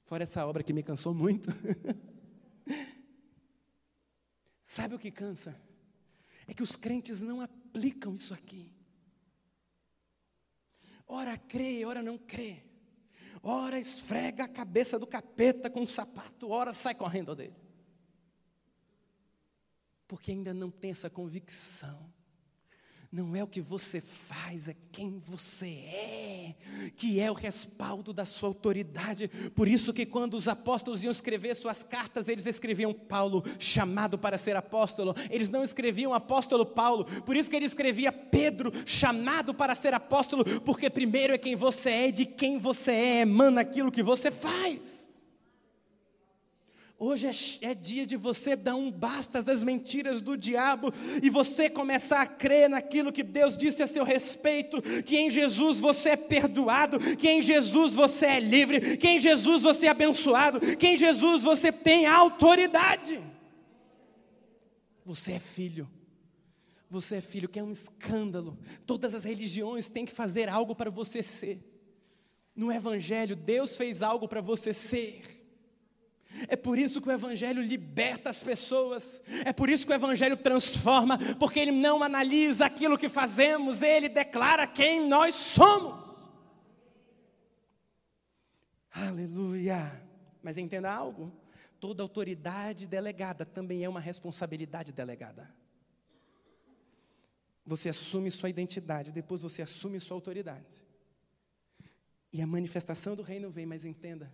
Fora 0.05 0.23
essa 0.23 0.47
obra 0.47 0.63
que 0.63 0.73
me 0.73 0.83
cansou 0.83 1.15
muito. 1.15 1.49
sabe 4.63 4.95
o 4.95 4.99
que 4.99 5.11
cansa? 5.11 5.61
É 6.47 6.55
que 6.55 6.63
os 6.63 6.77
crentes 6.77 7.23
não 7.23 7.41
aplicam 7.41 8.15
isso 8.15 8.35
aqui. 8.35 8.73
Ora 11.07 11.37
crê, 11.39 11.85
ora 11.85 12.03
não 12.03 12.19
crê. 12.19 12.63
Ora 13.43 13.79
esfrega 13.79 14.45
a 14.45 14.49
cabeça 14.49 14.99
do 14.99 15.07
capeta 15.07 15.71
com 15.71 15.83
um 15.83 15.87
sapato, 15.87 16.51
ora 16.51 16.73
sai 16.73 16.95
correndo 16.95 17.35
dele 17.35 17.68
porque 20.09 20.33
ainda 20.33 20.55
não 20.55 20.71
tem 20.71 20.91
essa 20.91 21.11
convicção. 21.11 22.19
Não 23.11 23.35
é 23.35 23.43
o 23.43 23.47
que 23.47 23.61
você 23.61 24.03
faz, 24.03 24.69
é 24.69 24.77
quem 24.93 25.19
você 25.19 25.67
é, 25.67 26.55
que 26.95 27.19
é 27.19 27.31
o 27.31 27.35
respaldo 27.35 28.13
da 28.13 28.27
sua 28.27 28.51
autoridade. 28.51 29.29
Por 29.55 29.67
isso 29.67 29.95
que 29.95 30.05
quando 30.05 30.35
os 30.35 30.47
apóstolos 30.47 31.03
iam 31.03 31.11
escrever 31.11 31.57
suas 31.57 31.83
cartas, 31.83 32.29
eles 32.29 32.45
escreviam 32.45 32.93
Paulo, 32.93 33.43
chamado 33.59 34.19
para 34.19 34.37
ser 34.37 34.57
apóstolo. 34.57 35.15
Eles 35.31 35.49
não 35.49 35.65
escreviam 35.65 36.13
apóstolo 36.13 36.67
Paulo. 36.67 37.07
Por 37.23 37.35
isso 37.35 37.49
que 37.49 37.57
ele 37.57 37.65
escrevia 37.65 38.13
Pedro, 38.13 38.71
chamado 38.85 39.55
para 39.55 39.75
ser 39.75 39.95
apóstolo, 39.95 40.45
porque 40.61 40.91
primeiro 40.91 41.33
é 41.33 41.39
quem 41.39 41.57
você 41.57 41.91
é 41.91 42.11
de 42.11 42.27
quem 42.27 42.59
você 42.59 42.93
é 42.93 43.21
emana 43.21 43.63
aquilo 43.63 43.91
que 43.91 44.03
você 44.03 44.31
faz. 44.31 45.08
Hoje 47.01 47.29
é, 47.29 47.71
é, 47.71 47.75
dia 47.77 48.05
de 48.05 48.17
você 48.17 48.57
dar 48.57 48.75
um 48.75 48.91
basta 48.91 49.41
das 49.41 49.63
mentiras 49.63 50.21
do 50.21 50.37
diabo 50.37 50.93
e 51.23 51.31
você 51.31 51.71
começar 51.71 52.23
a 52.23 52.27
crer 52.27 52.69
naquilo 52.69 53.13
que 53.13 53.23
Deus 53.23 53.57
disse 53.57 53.85
a 53.85 53.87
seu 53.87 54.03
respeito: 54.03 54.83
que 55.05 55.17
em 55.17 55.31
Jesus 55.31 55.79
você 55.79 56.11
é 56.11 56.17
perdoado, 56.17 56.99
que 57.17 57.29
em 57.29 57.41
Jesus 57.41 57.95
você 57.95 58.27
é 58.27 58.41
livre, 58.41 58.97
que 58.97 59.07
em 59.07 59.21
Jesus 59.21 59.63
você 59.63 59.87
é 59.87 59.91
abençoado, 59.91 60.59
que 60.77 60.89
em 60.89 60.97
Jesus 60.97 61.45
você 61.45 61.71
tem 61.71 62.05
autoridade. 62.05 63.21
Você 65.05 65.33
é 65.33 65.39
filho. 65.39 65.89
Você 66.91 67.17
é 67.17 67.21
filho, 67.21 67.49
que 67.49 67.61
é 67.61 67.63
um 67.63 67.71
escândalo. 67.71 68.59
Todas 68.85 69.15
as 69.15 69.23
religiões 69.23 69.89
têm 69.89 70.05
que 70.05 70.13
fazer 70.13 70.49
algo 70.49 70.75
para 70.75 70.91
você 70.91 71.23
ser. 71.23 71.61
No 72.57 72.73
Evangelho, 72.73 73.37
Deus 73.37 73.77
fez 73.77 74.03
algo 74.03 74.27
para 74.27 74.41
você 74.41 74.73
ser. 74.75 75.38
É 76.47 76.57
por 76.57 76.79
isso 76.79 77.01
que 77.01 77.09
o 77.09 77.13
Evangelho 77.13 77.63
liberta 77.63 78.29
as 78.29 78.43
pessoas, 78.43 79.23
é 79.45 79.53
por 79.53 79.69
isso 79.71 79.87
que 79.87 79.93
o 79.93 79.95
Evangelho 79.95 80.37
transforma, 80.37 81.19
porque 81.39 81.59
ele 81.59 81.73
não 81.73 82.03
analisa 82.03 82.67
aquilo 82.67 82.99
que 82.99 83.09
fazemos, 83.09 83.81
ele 83.81 84.09
declara 84.09 84.67
quem 84.67 85.09
nós 85.09 85.35
somos. 85.35 86.07
Aleluia! 88.91 90.07
Mas 90.43 90.59
entenda 90.59 90.93
algo: 90.93 91.33
toda 91.81 92.03
autoridade 92.03 92.87
delegada 92.87 93.47
também 93.47 93.83
é 93.83 93.89
uma 93.89 94.01
responsabilidade 94.01 94.93
delegada. 94.93 95.49
Você 97.65 97.89
assume 97.89 98.31
sua 98.31 98.51
identidade, 98.51 99.13
depois 99.13 99.43
você 99.43 99.63
assume 99.63 99.99
sua 99.99 100.17
autoridade. 100.17 100.87
E 102.33 102.43
a 102.43 102.47
manifestação 102.47 103.17
do 103.17 103.23
reino 103.23 103.51
vem, 103.51 103.67
mas 103.67 103.85
entenda 103.85 104.33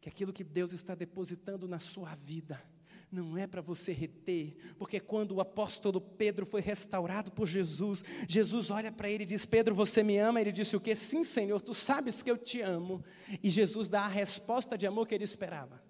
que 0.00 0.08
aquilo 0.08 0.32
que 0.32 0.44
Deus 0.44 0.72
está 0.72 0.94
depositando 0.94 1.66
na 1.66 1.78
sua 1.78 2.14
vida 2.14 2.62
não 3.10 3.36
é 3.36 3.46
para 3.46 3.60
você 3.60 3.92
reter, 3.92 4.56
porque 4.78 4.98
quando 4.98 5.32
o 5.32 5.40
apóstolo 5.40 6.00
Pedro 6.00 6.44
foi 6.44 6.60
restaurado 6.60 7.30
por 7.30 7.46
Jesus, 7.46 8.04
Jesus 8.28 8.70
olha 8.70 8.90
para 8.90 9.08
ele 9.08 9.22
e 9.22 9.26
diz: 9.26 9.44
Pedro, 9.46 9.74
você 9.74 10.02
me 10.02 10.18
ama? 10.18 10.40
Ele 10.40 10.52
disse 10.52 10.76
o 10.76 10.80
que? 10.80 10.94
Sim, 10.94 11.22
Senhor, 11.22 11.60
tu 11.60 11.72
sabes 11.72 12.22
que 12.22 12.30
eu 12.30 12.36
te 12.36 12.60
amo. 12.60 13.04
E 13.42 13.48
Jesus 13.48 13.88
dá 13.88 14.02
a 14.02 14.08
resposta 14.08 14.76
de 14.76 14.86
amor 14.86 15.06
que 15.06 15.14
ele 15.14 15.24
esperava. 15.24 15.82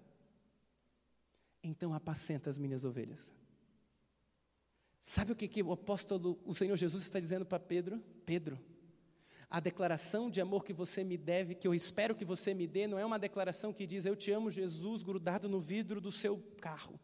Então 1.63 1.95
apacenta 1.95 2.51
as 2.51 2.59
minhas 2.59 2.85
ovelhas. 2.85 3.33
Sabe 5.03 5.33
o 5.33 5.37
que, 5.37 5.49
que 5.49 5.63
o 5.63 5.73
apóstolo, 5.73 6.39
o 6.45 6.55
Senhor 6.55 6.77
Jesus 6.77 7.05
está 7.05 7.19
dizendo 7.19 7.47
para 7.47 7.61
Pedro? 7.61 8.03
Pedro, 8.25 8.59
a 9.49 9.61
declaração 9.61 10.29
de 10.29 10.41
amor 10.41 10.65
que 10.65 10.73
você 10.73 11.05
me 11.05 11.17
deve, 11.17 11.55
que 11.55 11.69
eu 11.69 11.75
espero 11.75 12.15
que 12.15 12.25
você 12.25 12.53
me 12.53 12.67
dê, 12.67 12.87
não 12.87 12.99
é 12.99 13.07
uma 13.07 13.19
declaração 13.19 13.73
que 13.73 13.87
diz 13.87 14.05
eu 14.05 14.17
te 14.17 14.33
amo, 14.33 14.51
Jesus, 14.51 15.03
grudado 15.03 15.49
no 15.49 15.61
vidro 15.61 16.01
do 16.01 16.11
seu 16.11 16.39
carro. 16.61 16.99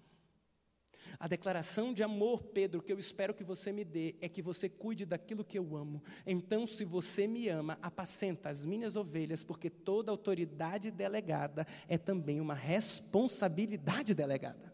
A 1.18 1.28
declaração 1.28 1.92
de 1.92 2.02
amor, 2.02 2.42
Pedro, 2.42 2.82
que 2.82 2.92
eu 2.92 2.98
espero 2.98 3.34
que 3.34 3.44
você 3.44 3.70
me 3.70 3.84
dê, 3.84 4.16
é 4.20 4.28
que 4.28 4.42
você 4.42 4.68
cuide 4.68 5.04
daquilo 5.04 5.44
que 5.44 5.58
eu 5.58 5.76
amo. 5.76 6.02
Então, 6.26 6.66
se 6.66 6.84
você 6.84 7.26
me 7.26 7.48
ama, 7.48 7.78
apacenta 7.82 8.48
as 8.48 8.64
minhas 8.64 8.96
ovelhas, 8.96 9.44
porque 9.44 9.70
toda 9.70 10.10
autoridade 10.10 10.90
delegada 10.90 11.66
é 11.86 11.98
também 11.98 12.40
uma 12.40 12.54
responsabilidade 12.54 14.14
delegada. 14.14 14.72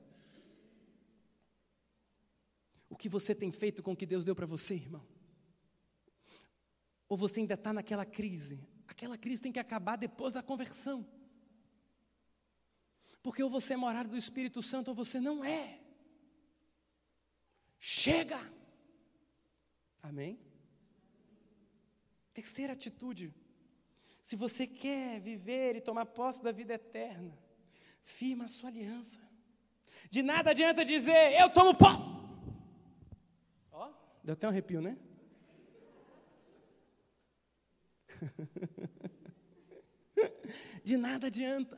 O 2.89 2.97
que 2.97 3.09
você 3.09 3.35
tem 3.35 3.51
feito 3.51 3.83
com 3.83 3.93
o 3.93 3.97
que 3.97 4.07
Deus 4.07 4.25
deu 4.25 4.35
para 4.35 4.47
você, 4.47 4.75
irmão? 4.75 5.18
Ou 7.09 7.17
você 7.17 7.41
ainda 7.41 7.55
está 7.55 7.73
naquela 7.73 8.05
crise? 8.05 8.61
Aquela 8.87 9.17
crise 9.17 9.43
tem 9.43 9.53
que 9.53 9.59
acabar 9.59 9.97
depois 9.97 10.33
da 10.33 10.43
conversão. 10.43 11.07
Porque 13.23 13.43
ou 13.43 13.51
você 13.51 13.75
é 13.75 13.77
morado 13.77 14.11
do 14.11 14.17
Espírito 14.17 14.63
Santo 14.63 14.89
ou 14.89 14.95
você 14.95 15.19
não 15.21 15.45
é. 15.45 15.81
Chega! 17.79 18.41
Amém? 20.03 20.39
Terceira 22.33 22.73
atitude. 22.73 23.35
Se 24.23 24.37
você 24.37 24.67
quer 24.67 25.21
viver 25.21 25.77
e 25.77 25.81
tomar 25.81 26.07
posse 26.07 26.43
da 26.43 26.53
vida 26.53 26.75
eterna, 26.75 27.37
firma 28.03 28.45
a 28.45 28.49
sua 28.49 28.69
aliança. 28.69 29.21
De 30.11 30.23
nada 30.23 30.51
adianta 30.51 30.85
dizer, 30.85 31.41
eu 31.41 31.51
tomo 31.51 31.75
posse. 31.75 32.09
Ó, 33.73 33.91
deu 34.23 34.35
até 34.35 34.47
um 34.47 34.51
arrepio, 34.51 34.81
né? 34.81 34.97
De 40.85 40.97
nada 40.97 41.27
adianta. 41.27 41.77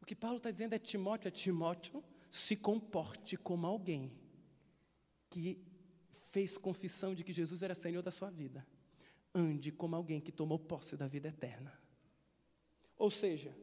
O 0.00 0.06
que 0.06 0.14
Paulo 0.14 0.38
está 0.38 0.50
dizendo 0.50 0.74
é 0.74 0.78
Timóteo, 0.78 1.28
é 1.28 1.30
Timóteo, 1.30 2.02
se 2.30 2.56
comporte 2.56 3.36
como 3.36 3.66
alguém 3.66 4.12
que 5.28 5.62
fez 6.30 6.58
confissão 6.58 7.14
de 7.14 7.24
que 7.24 7.32
Jesus 7.32 7.62
era 7.62 7.74
Senhor 7.74 8.02
da 8.02 8.10
sua 8.10 8.30
vida. 8.30 8.66
Ande 9.34 9.72
como 9.72 9.96
alguém 9.96 10.20
que 10.20 10.32
tomou 10.32 10.58
posse 10.58 10.96
da 10.96 11.08
vida 11.08 11.28
eterna. 11.28 11.78
Ou 12.96 13.10
seja, 13.10 13.54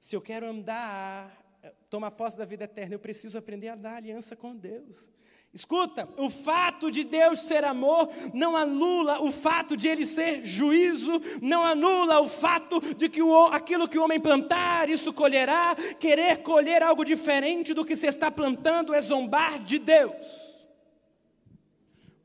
se 0.00 0.14
eu 0.14 0.20
quero 0.20 0.46
andar, 0.46 1.60
tomar 1.90 2.12
posse 2.12 2.36
da 2.36 2.44
vida 2.44 2.64
eterna, 2.64 2.94
eu 2.94 3.00
preciso 3.00 3.36
aprender 3.36 3.68
a 3.68 3.76
dar 3.76 3.96
aliança 3.96 4.36
com 4.36 4.56
Deus. 4.56 5.10
Escuta, 5.52 6.06
o 6.18 6.28
fato 6.28 6.90
de 6.90 7.04
Deus 7.04 7.40
ser 7.40 7.64
amor 7.64 8.08
não 8.34 8.54
anula 8.54 9.22
o 9.22 9.32
fato 9.32 9.76
de 9.76 9.88
ele 9.88 10.04
ser 10.04 10.44
juízo, 10.44 11.10
não 11.40 11.64
anula 11.64 12.20
o 12.20 12.28
fato 12.28 12.80
de 12.94 13.08
que 13.08 13.22
o, 13.22 13.46
aquilo 13.46 13.88
que 13.88 13.98
o 13.98 14.04
homem 14.04 14.20
plantar, 14.20 14.90
isso 14.90 15.12
colherá. 15.12 15.74
Querer 15.98 16.42
colher 16.42 16.82
algo 16.82 17.02
diferente 17.02 17.72
do 17.72 17.84
que 17.84 17.96
se 17.96 18.06
está 18.06 18.30
plantando 18.30 18.92
é 18.92 19.00
zombar 19.00 19.62
de 19.64 19.78
Deus. 19.78 20.58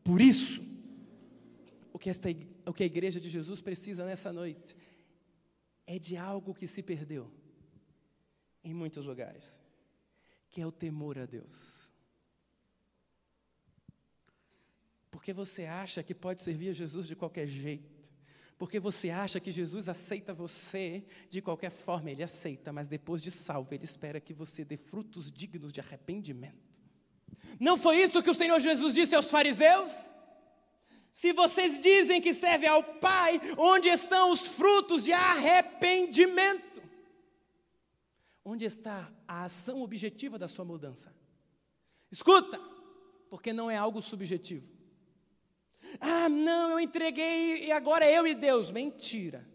Por 0.03 0.19
isso, 0.19 0.62
o 1.93 1.97
que, 1.97 2.09
esta, 2.09 2.27
o 2.65 2.73
que 2.73 2.83
a 2.83 2.88
igreja 2.88 3.21
de 3.21 3.29
Jesus 3.29 3.62
precisa 3.62 4.05
nessa 4.05 4.33
noite 4.33 4.75
é 5.88 5.97
de 5.97 6.17
algo 6.17 6.53
que 6.53 6.67
se 6.67 6.83
perdeu 6.83 7.31
em 8.65 8.73
muitos 8.73 9.05
lugares, 9.05 9.62
que 10.49 10.59
é 10.59 10.67
o 10.67 10.71
temor 10.73 11.17
a 11.17 11.25
Deus. 11.25 11.92
Porque 15.13 15.32
você 15.32 15.65
acha 15.65 16.02
que 16.02 16.15
pode 16.15 16.41
servir 16.41 16.69
a 16.69 16.73
Jesus 16.73 17.08
de 17.08 17.15
qualquer 17.15 17.47
jeito. 17.47 18.10
Porque 18.58 18.80
você 18.80 19.12
acha 19.12 19.39
que 19.39 19.52
Jesus 19.52 19.88
aceita 19.88 20.34
você 20.34 21.04
de 21.30 21.39
qualquer 21.39 21.69
forma, 21.69 22.10
Ele 22.10 22.23
aceita, 22.23 22.73
mas 22.73 22.88
depois 22.88 23.21
de 23.21 23.30
salvo, 23.30 23.71
Ele 23.76 23.84
espera 23.84 24.19
que 24.19 24.34
você 24.34 24.65
dê 24.65 24.76
frutos 24.76 25.32
dignos 25.32 25.71
de 25.71 25.80
arrependimento. 25.80 26.82
Não 27.60 27.78
foi 27.78 28.02
isso 28.02 28.23
que 28.23 28.30
o 28.32 28.34
Senhor 28.34 28.60
Jesus 28.60 28.95
disse 28.95 29.13
aos 29.13 29.30
fariseus? 29.30 30.10
Se 31.12 31.32
vocês 31.32 31.80
dizem 31.80 32.19
que 32.19 32.34
servem 32.34 32.67
ao 32.67 32.84
Pai, 32.84 33.39
onde 33.56 33.89
estão 33.89 34.32
os 34.32 34.47
frutos 34.47 35.04
de 35.04 35.13
arrependimento? 35.13 36.82
Onde 38.43 38.65
está 38.65 39.13
a 39.28 39.43
ação 39.43 39.84
objetiva 39.84 40.39
da 40.39 40.47
sua 40.47 40.65
mudança? 40.65 41.15
Escuta, 42.10 42.60
porque 43.30 43.54
não 43.54 43.69
é 43.69 43.78
algo 43.78 44.02
subjetivo. 44.02 44.72
Ah, 45.99 46.29
não, 46.29 46.71
eu 46.71 46.79
entreguei 46.79 47.65
e 47.65 47.71
agora 47.71 48.06
é 48.06 48.17
eu 48.17 48.27
e 48.27 48.36
Deus. 48.36 48.71
Mentira. 48.71 49.45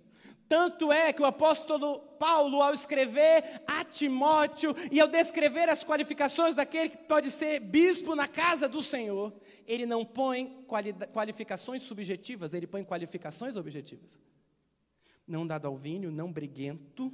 Tanto 0.49 0.91
é 0.91 1.13
que 1.13 1.21
o 1.21 1.27
apóstolo 1.27 1.99
Paulo, 2.19 2.63
ao 2.63 2.73
escrever 2.73 3.63
a 3.67 3.85
Timóteo 3.85 4.75
e 4.91 4.99
ao 4.99 5.07
descrever 5.07 5.69
as 5.69 5.85
qualificações 5.85 6.55
daquele 6.55 6.89
que 6.89 6.97
pode 6.97 7.31
ser 7.31 7.61
bispo 7.61 8.15
na 8.15 8.27
casa 8.27 8.67
do 8.67 8.83
Senhor, 8.83 9.33
ele 9.67 9.85
não 9.85 10.07
põe 10.07 10.65
qualificações 11.13 11.83
subjetivas, 11.83 12.55
ele 12.55 12.67
põe 12.67 12.83
qualificações 12.83 13.57
objetivas. 13.57 14.19
Não 15.27 15.47
dado 15.47 15.67
ao 15.67 15.77
vinho, 15.77 16.11
não 16.11 16.33
briguento. 16.33 17.13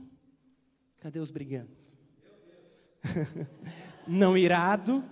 Cadê 1.00 1.18
os 1.18 1.32
brigantes? 1.32 1.92
não 4.06 4.38
irado, 4.38 5.04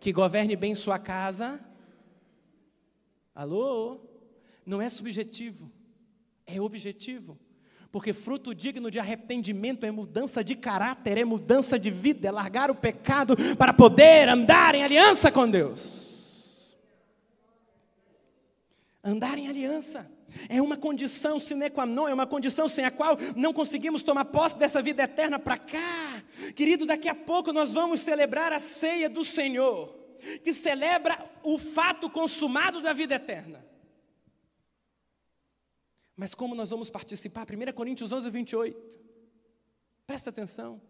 que 0.00 0.12
governe 0.12 0.56
bem 0.56 0.74
sua 0.74 0.98
casa 0.98 1.64
Alô? 3.34 4.00
Não 4.64 4.80
é 4.80 4.88
subjetivo, 4.88 5.70
é 6.46 6.60
objetivo. 6.60 7.38
Porque 7.90 8.12
fruto 8.12 8.54
digno 8.54 8.90
de 8.90 8.98
arrependimento 8.98 9.84
é 9.84 9.90
mudança 9.90 10.42
de 10.42 10.54
caráter, 10.54 11.18
é 11.18 11.24
mudança 11.24 11.78
de 11.78 11.90
vida, 11.90 12.28
é 12.28 12.30
largar 12.30 12.70
o 12.70 12.74
pecado 12.74 13.36
para 13.56 13.72
poder 13.72 14.28
andar 14.28 14.74
em 14.74 14.82
aliança 14.82 15.30
com 15.30 15.48
Deus. 15.48 16.00
Andar 19.04 19.36
em 19.36 19.48
aliança 19.48 20.10
é 20.48 20.62
uma 20.62 20.76
condição 20.76 21.38
sine 21.38 21.68
qua 21.68 21.84
non, 21.84 22.08
é 22.08 22.14
uma 22.14 22.26
condição 22.26 22.68
sem 22.68 22.84
a 22.84 22.90
qual 22.90 23.18
não 23.36 23.52
conseguimos 23.52 24.02
tomar 24.02 24.26
posse 24.26 24.58
dessa 24.58 24.80
vida 24.80 25.02
eterna 25.02 25.38
para 25.38 25.58
cá. 25.58 26.22
Querido, 26.54 26.86
daqui 26.86 27.08
a 27.08 27.14
pouco 27.14 27.52
nós 27.52 27.72
vamos 27.72 28.00
celebrar 28.00 28.52
a 28.52 28.58
ceia 28.58 29.10
do 29.10 29.24
Senhor 29.24 30.01
que 30.42 30.52
celebra 30.52 31.18
o 31.42 31.58
fato 31.58 32.08
consumado 32.08 32.80
da 32.80 32.92
vida 32.92 33.14
eterna. 33.14 33.64
Mas 36.16 36.34
como 36.34 36.54
nós 36.54 36.70
vamos 36.70 36.90
participar? 36.90 37.46
1 37.50 37.72
Coríntios 37.72 38.12
11, 38.12 38.30
28. 38.30 38.98
Presta 40.06 40.30
atenção. 40.30 40.80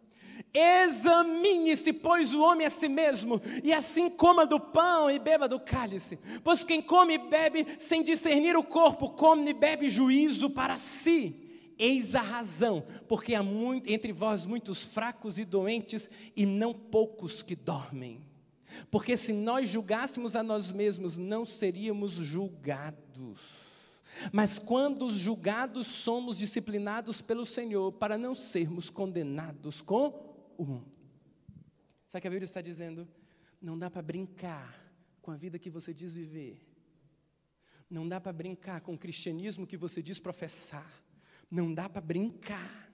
Examine-se, 0.53 1.93
pois, 1.93 2.35
o 2.35 2.43
homem 2.43 2.67
a 2.67 2.71
si 2.71 2.89
mesmo, 2.89 3.41
e 3.63 3.73
assim 3.73 4.11
coma 4.11 4.45
do 4.45 4.59
pão 4.59 5.11
e 5.11 5.19
beba 5.19 5.49
do 5.49 5.61
cálice. 5.61 6.19
Pois 6.43 6.65
quem 6.65 6.83
come 6.83 7.15
e 7.15 7.19
bebe 7.19 7.67
sem 7.79 8.03
discernir 8.03 8.57
o 8.57 8.65
corpo, 8.65 9.11
come 9.11 9.51
e 9.51 9.55
bebe 9.55 9.89
juízo 9.89 10.51
para 10.51 10.77
si. 10.77 11.39
Eis 11.79 12.15
a 12.15 12.21
razão, 12.21 12.87
porque 13.09 13.35
há 13.35 13.43
muito, 13.43 13.91
entre 13.91 14.13
vós 14.13 14.45
muitos 14.47 14.83
fracos 14.83 15.39
e 15.39 15.45
doentes, 15.45 16.11
e 16.37 16.45
não 16.45 16.73
poucos 16.75 17.43
que 17.43 17.57
dormem. 17.57 18.32
Porque 18.91 19.17
se 19.17 19.33
nós 19.33 19.69
julgássemos 19.69 20.37
a 20.37 20.43
nós 20.43 20.71
mesmos, 20.71 21.19
não 21.19 21.45
seríamos 21.45 22.13
julgados. 22.13 23.39
Mas 24.33 24.59
quando 24.59 25.07
os 25.07 25.15
julgados 25.15 25.87
somos 25.87 26.39
disciplinados 26.39 27.21
pelo 27.21 27.45
Senhor 27.45 27.93
para 27.93 28.19
não 28.19 28.35
sermos 28.35 28.91
condenados 28.91 29.81
com 29.81 30.35
o 30.57 30.65
mundo. 30.65 30.93
Sabe 32.09 32.19
o 32.19 32.23
que 32.23 32.29
a 32.29 32.31
Bíblia 32.31 32.45
está 32.45 32.61
dizendo? 32.61 33.09
Não 33.61 33.79
dá 33.79 33.91
para 33.91 34.03
brincar 34.03 34.83
com 35.23 35.31
a 35.31 35.37
vida 35.37 35.59
que 35.59 35.71
você 35.71 35.95
diz 35.95 36.13
viver. 36.13 36.61
Não 37.89 38.09
dá 38.09 38.21
para 38.21 38.33
brincar 38.33 38.81
com 38.81 38.95
o 38.95 38.99
cristianismo 38.99 39.67
que 39.67 39.77
você 39.77 40.03
diz 40.03 40.19
professar. 40.19 40.91
Não 41.51 41.73
dá 41.73 41.89
para 41.89 42.01
brincar. 42.01 42.93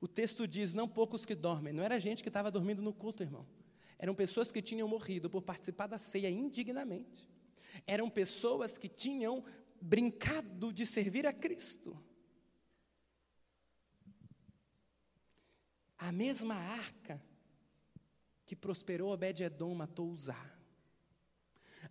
O 0.00 0.08
texto 0.08 0.46
diz: 0.46 0.72
não 0.72 0.88
poucos 0.88 1.26
que 1.26 1.34
dormem. 1.34 1.72
Não 1.72 1.82
era 1.82 1.98
gente 1.98 2.22
que 2.22 2.28
estava 2.28 2.50
dormindo 2.50 2.80
no 2.80 2.92
culto, 2.92 3.22
irmão. 3.22 3.46
Eram 4.02 4.14
pessoas 4.14 4.50
que 4.50 4.62
tinham 4.62 4.88
morrido 4.88 5.28
por 5.28 5.42
participar 5.42 5.86
da 5.86 5.98
ceia 5.98 6.30
indignamente. 6.30 7.28
Eram 7.86 8.08
pessoas 8.08 8.78
que 8.78 8.88
tinham 8.88 9.44
brincado 9.78 10.72
de 10.72 10.86
servir 10.86 11.26
a 11.26 11.34
Cristo. 11.34 12.02
A 15.98 16.10
mesma 16.10 16.54
arca 16.54 17.22
que 18.46 18.56
prosperou 18.56 19.12
Obed-Edom 19.12 19.74
matou 19.74 20.08
Uzá. 20.08 20.50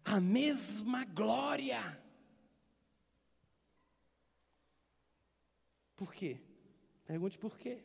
A 0.03 0.19
mesma 0.19 1.05
glória. 1.05 2.03
Por 5.95 6.11
quê? 6.11 6.41
Pergunte 7.05 7.37
por 7.37 7.55
quê 7.55 7.83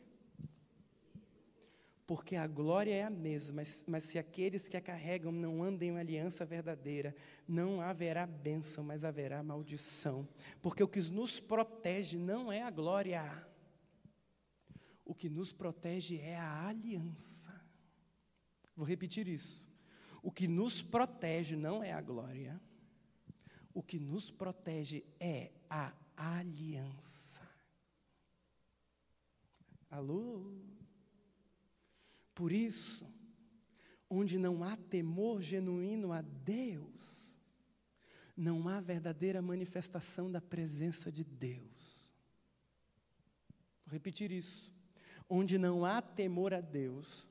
porque 2.07 2.35
a 2.35 2.45
glória 2.45 2.93
é 2.93 3.03
a 3.03 3.09
mesma, 3.09 3.57
mas, 3.57 3.83
mas, 3.87 4.03
se 4.03 4.19
aqueles 4.19 4.67
que 4.67 4.77
a 4.77 4.81
carregam 4.81 5.31
não 5.31 5.63
andem 5.63 5.89
em 5.89 5.97
aliança 5.97 6.45
verdadeira, 6.45 7.15
não 7.47 7.81
haverá 7.81 8.27
bênção, 8.27 8.83
mas 8.83 9.03
haverá 9.03 9.41
maldição. 9.41 10.27
Porque 10.61 10.83
o 10.83 10.87
que 10.87 11.01
nos 11.09 11.39
protege 11.39 12.17
não 12.17 12.51
é 12.51 12.61
a 12.61 12.69
glória, 12.69 13.47
o 15.03 15.15
que 15.15 15.29
nos 15.29 15.51
protege 15.51 16.19
é 16.19 16.37
a 16.37 16.67
aliança. 16.67 17.59
Vou 18.75 18.85
repetir 18.85 19.27
isso. 19.27 19.67
O 20.21 20.31
que 20.31 20.47
nos 20.47 20.81
protege 20.81 21.55
não 21.55 21.83
é 21.83 21.91
a 21.91 22.01
glória, 22.01 22.61
o 23.73 23.81
que 23.81 23.99
nos 23.99 24.29
protege 24.29 25.03
é 25.19 25.51
a 25.69 25.91
aliança. 26.15 27.47
Alô? 29.89 30.75
Por 32.35 32.51
isso, 32.51 33.09
onde 34.09 34.37
não 34.37 34.63
há 34.63 34.75
temor 34.75 35.41
genuíno 35.41 36.11
a 36.11 36.21
Deus, 36.21 37.31
não 38.35 38.67
há 38.67 38.81
verdadeira 38.81 39.41
manifestação 39.41 40.29
da 40.29 40.41
presença 40.41 41.09
de 41.09 41.23
Deus. 41.23 42.11
Vou 43.85 43.93
repetir 43.93 44.31
isso. 44.31 44.75
Onde 45.29 45.57
não 45.57 45.85
há 45.85 46.01
temor 46.01 46.53
a 46.53 46.59
Deus, 46.59 47.29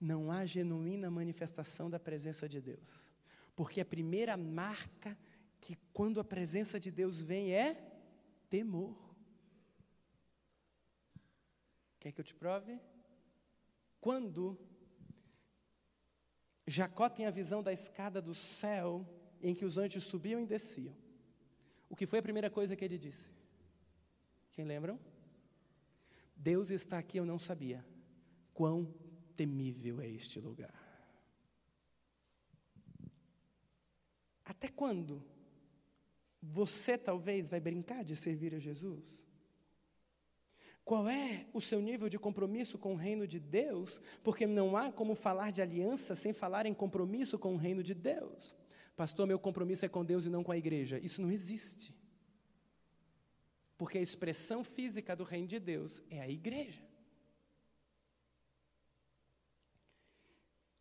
não 0.00 0.30
há 0.30 0.46
genuína 0.46 1.10
manifestação 1.10 1.90
da 1.90 1.98
presença 1.98 2.48
de 2.48 2.60
Deus. 2.60 3.12
Porque 3.56 3.80
a 3.80 3.84
primeira 3.84 4.36
marca 4.36 5.18
que 5.60 5.76
quando 5.92 6.20
a 6.20 6.24
presença 6.24 6.78
de 6.78 6.92
Deus 6.92 7.20
vem 7.20 7.52
é 7.52 7.74
temor. 8.48 8.96
Quer 11.98 12.12
que 12.12 12.20
eu 12.20 12.24
te 12.24 12.34
prove? 12.34 12.78
Quando 14.06 14.56
Jacó 16.64 17.08
tem 17.08 17.26
a 17.26 17.30
visão 17.32 17.60
da 17.60 17.72
escada 17.72 18.22
do 18.22 18.32
céu 18.32 19.04
em 19.42 19.52
que 19.52 19.64
os 19.64 19.78
anjos 19.78 20.04
subiam 20.04 20.40
e 20.40 20.46
desciam, 20.46 20.94
o 21.90 21.96
que 21.96 22.06
foi 22.06 22.20
a 22.20 22.22
primeira 22.22 22.48
coisa 22.48 22.76
que 22.76 22.84
ele 22.84 22.98
disse? 22.98 23.32
Quem 24.52 24.64
lembram? 24.64 24.96
Deus 26.36 26.70
está 26.70 26.98
aqui, 26.98 27.18
eu 27.18 27.26
não 27.26 27.36
sabia. 27.36 27.84
Quão 28.54 28.94
temível 29.34 30.00
é 30.00 30.08
este 30.08 30.38
lugar. 30.38 30.72
Até 34.44 34.68
quando 34.68 35.20
você 36.40 36.96
talvez 36.96 37.48
vai 37.48 37.58
brincar 37.58 38.04
de 38.04 38.14
servir 38.14 38.54
a 38.54 38.60
Jesus? 38.60 39.25
Qual 40.86 41.08
é 41.08 41.48
o 41.52 41.60
seu 41.60 41.82
nível 41.82 42.08
de 42.08 42.16
compromisso 42.16 42.78
com 42.78 42.92
o 42.92 42.96
reino 42.96 43.26
de 43.26 43.40
Deus? 43.40 44.00
Porque 44.22 44.46
não 44.46 44.76
há 44.76 44.92
como 44.92 45.16
falar 45.16 45.50
de 45.50 45.60
aliança 45.60 46.14
sem 46.14 46.32
falar 46.32 46.64
em 46.64 46.72
compromisso 46.72 47.36
com 47.40 47.54
o 47.54 47.56
reino 47.56 47.82
de 47.82 47.92
Deus. 47.92 48.54
Pastor, 48.94 49.26
meu 49.26 49.36
compromisso 49.36 49.84
é 49.84 49.88
com 49.88 50.04
Deus 50.04 50.26
e 50.26 50.30
não 50.30 50.44
com 50.44 50.52
a 50.52 50.56
igreja. 50.56 51.00
Isso 51.02 51.20
não 51.20 51.32
existe. 51.32 51.92
Porque 53.76 53.98
a 53.98 54.00
expressão 54.00 54.62
física 54.62 55.16
do 55.16 55.24
reino 55.24 55.48
de 55.48 55.58
Deus 55.58 56.04
é 56.08 56.20
a 56.20 56.28
igreja. 56.28 56.86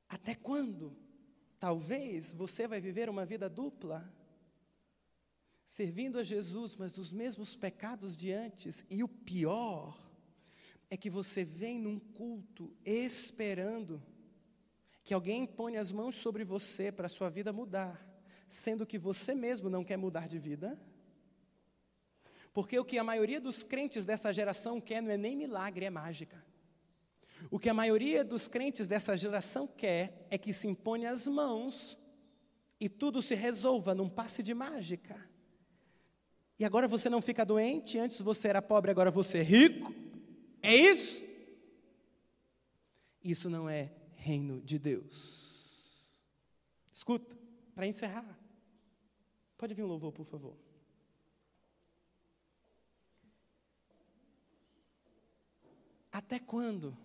Até 0.07 0.35
quando? 0.35 0.95
Talvez 1.59 2.31
você 2.31 2.67
vai 2.67 2.79
viver 2.79 3.09
uma 3.09 3.25
vida 3.25 3.49
dupla, 3.49 4.07
servindo 5.65 6.19
a 6.19 6.23
Jesus, 6.23 6.77
mas 6.77 6.91
dos 6.91 7.11
mesmos 7.11 7.55
pecados 7.55 8.15
de 8.15 8.31
antes, 8.31 8.85
e 8.87 9.03
o 9.03 9.07
pior 9.07 9.99
é 10.91 10.95
que 10.95 11.09
você 11.09 11.43
vem 11.43 11.79
num 11.79 11.99
culto 11.99 12.71
esperando 12.85 14.01
que 15.03 15.13
alguém 15.13 15.45
ponha 15.45 15.81
as 15.81 15.91
mãos 15.91 16.15
sobre 16.15 16.43
você 16.43 16.91
para 16.91 17.07
a 17.07 17.09
sua 17.09 17.29
vida 17.29 17.51
mudar, 17.51 17.99
sendo 18.47 18.85
que 18.85 18.97
você 18.97 19.33
mesmo 19.33 19.69
não 19.69 19.83
quer 19.83 19.97
mudar 19.97 20.27
de 20.27 20.37
vida. 20.37 20.79
Porque 22.53 22.77
o 22.79 22.85
que 22.85 22.97
a 22.97 23.03
maioria 23.03 23.41
dos 23.41 23.63
crentes 23.63 24.05
dessa 24.05 24.31
geração 24.31 24.79
quer 24.79 25.01
não 25.01 25.11
é 25.11 25.17
nem 25.17 25.35
milagre, 25.35 25.85
é 25.85 25.89
mágica. 25.89 26.43
O 27.51 27.59
que 27.59 27.69
a 27.69 27.73
maioria 27.73 28.23
dos 28.23 28.47
crentes 28.47 28.87
dessa 28.87 29.17
geração 29.17 29.67
quer 29.67 30.27
é 30.29 30.37
que 30.37 30.53
se 30.53 30.67
impõe 30.67 31.05
as 31.05 31.27
mãos 31.27 31.99
e 32.79 32.87
tudo 32.87 33.21
se 33.21 33.35
resolva 33.35 33.93
num 33.93 34.09
passe 34.09 34.41
de 34.41 34.53
mágica. 34.53 35.34
E 36.57 36.63
agora 36.63 36.87
você 36.87 37.09
não 37.09 37.21
fica 37.21 37.45
doente, 37.45 37.97
antes 37.97 38.21
você 38.21 38.47
era 38.47 38.61
pobre, 38.61 38.89
agora 38.89 39.11
você 39.11 39.39
é 39.39 39.43
rico. 39.43 39.93
É 40.61 40.73
isso? 40.75 41.23
Isso 43.23 43.49
não 43.49 43.67
é 43.69 43.91
reino 44.15 44.61
de 44.61 44.79
Deus. 44.79 46.09
Escuta, 46.93 47.37
para 47.73 47.85
encerrar. 47.85 48.39
Pode 49.57 49.73
vir 49.73 49.83
um 49.83 49.87
louvor, 49.87 50.11
por 50.11 50.25
favor. 50.25 50.55
Até 56.11 56.39
quando 56.39 56.97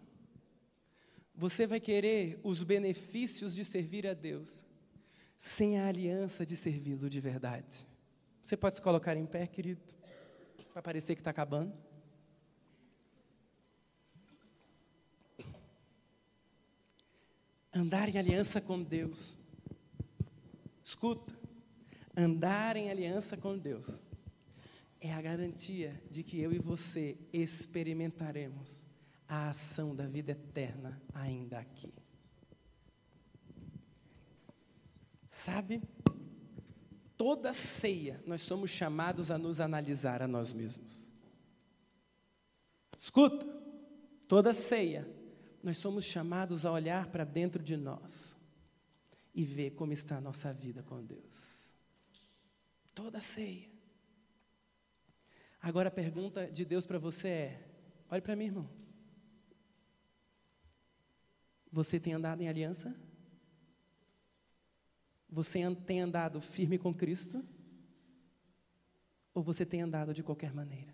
você 1.35 1.67
vai 1.67 1.81
querer 1.81 2.39
os 2.45 2.63
benefícios 2.63 3.55
de 3.55 3.65
servir 3.65 4.07
a 4.07 4.15
Deus 4.15 4.65
sem 5.37 5.81
a 5.81 5.89
aliança 5.89 6.47
de 6.47 6.57
servi-lo 6.57 7.11
de 7.11 7.19
verdade. 7.19 7.90
Você 8.51 8.57
pode 8.57 8.79
se 8.79 8.83
colocar 8.83 9.17
em 9.17 9.25
pé, 9.25 9.47
querido, 9.47 9.81
para 10.73 10.83
parecer 10.83 11.15
que 11.15 11.21
está 11.21 11.31
acabando. 11.31 11.73
Andar 17.73 18.09
em 18.09 18.19
aliança 18.19 18.61
com 18.61 18.83
Deus. 18.83 19.39
Escuta, 20.83 21.33
andar 22.17 22.77
em 22.77 22.91
aliança 22.91 23.37
com 23.37 23.57
Deus 23.57 24.03
é 25.01 25.15
a 25.15 25.23
garantia 25.23 26.03
de 26.11 26.25
que 26.25 26.41
eu 26.41 26.53
e 26.53 26.59
você 26.59 27.17
experimentaremos 27.33 28.85
a 29.29 29.51
ação 29.51 29.95
da 29.95 30.09
vida 30.09 30.33
eterna 30.33 31.01
ainda 31.15 31.61
aqui. 31.61 31.95
Sabe? 35.29 35.81
Toda 37.21 37.53
ceia 37.53 38.19
nós 38.27 38.41
somos 38.41 38.71
chamados 38.71 39.31
a 39.31 39.37
nos 39.37 39.61
analisar 39.61 40.23
a 40.23 40.27
nós 40.27 40.55
mesmos. 40.55 41.13
Escuta, 42.97 43.45
toda 44.27 44.55
ceia 44.55 45.07
nós 45.63 45.77
somos 45.77 46.07
chamados 46.07 46.65
a 46.65 46.73
olhar 46.73 47.09
para 47.09 47.25
dentro 47.25 47.63
de 47.63 47.77
nós 47.77 48.39
e 49.35 49.45
ver 49.45 49.73
como 49.73 49.93
está 49.93 50.17
a 50.17 50.21
nossa 50.23 50.51
vida 50.51 50.83
com 50.83 51.05
Deus. 51.05 51.75
Toda 52.95 53.21
ceia. 53.21 53.69
Agora 55.61 55.89
a 55.89 55.93
pergunta 55.93 56.51
de 56.51 56.65
Deus 56.65 56.87
para 56.87 56.99
você 56.99 57.29
é: 57.29 57.69
olhe 58.09 58.23
para 58.23 58.35
mim, 58.35 58.47
irmão. 58.47 58.71
Você 61.71 62.01
tem 62.01 62.15
andado 62.15 62.41
em 62.41 62.49
aliança? 62.49 62.99
Você 65.31 65.61
tem 65.87 66.01
andado 66.01 66.41
firme 66.41 66.77
com 66.77 66.93
Cristo? 66.93 67.45
Ou 69.33 69.43
você 69.43 69.65
tem 69.65 69.81
andado 69.81 70.13
de 70.13 70.23
qualquer 70.23 70.53
maneira? 70.53 70.93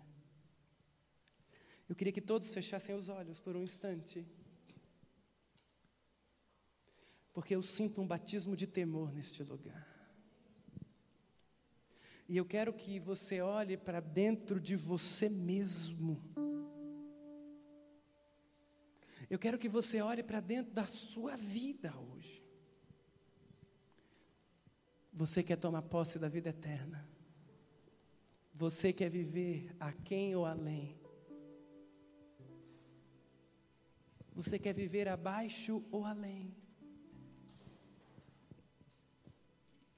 Eu 1.89 1.95
queria 1.95 2.13
que 2.13 2.21
todos 2.21 2.53
fechassem 2.53 2.95
os 2.95 3.09
olhos 3.09 3.39
por 3.39 3.55
um 3.55 3.63
instante. 3.63 4.27
Porque 7.33 7.55
eu 7.55 7.61
sinto 7.61 8.01
um 8.01 8.07
batismo 8.07 8.55
de 8.55 8.67
temor 8.67 9.11
neste 9.11 9.43
lugar. 9.43 9.87
E 12.29 12.37
eu 12.37 12.45
quero 12.45 12.73
que 12.73 12.99
você 12.99 13.41
olhe 13.41 13.77
para 13.77 13.99
dentro 13.99 14.59
de 14.59 14.75
você 14.75 15.29
mesmo. 15.29 16.21
Eu 19.29 19.39
quero 19.39 19.57
que 19.57 19.69
você 19.69 20.01
olhe 20.01 20.21
para 20.21 20.39
dentro 20.39 20.73
da 20.73 20.85
sua 20.85 21.35
vida 21.37 21.97
hoje. 21.97 22.46
Você 25.17 25.41
quer 25.41 25.55
tomar 25.55 25.81
posse 25.81 26.19
da 26.19 26.29
vida 26.29 26.49
eterna. 26.49 27.03
Você 28.53 28.93
quer 28.93 29.09
viver 29.09 29.75
aquém 29.79 30.35
ou 30.35 30.45
além. 30.45 30.95
Você 34.35 34.59
quer 34.59 34.73
viver 34.73 35.07
abaixo 35.07 35.83
ou 35.89 36.05
além. 36.05 36.55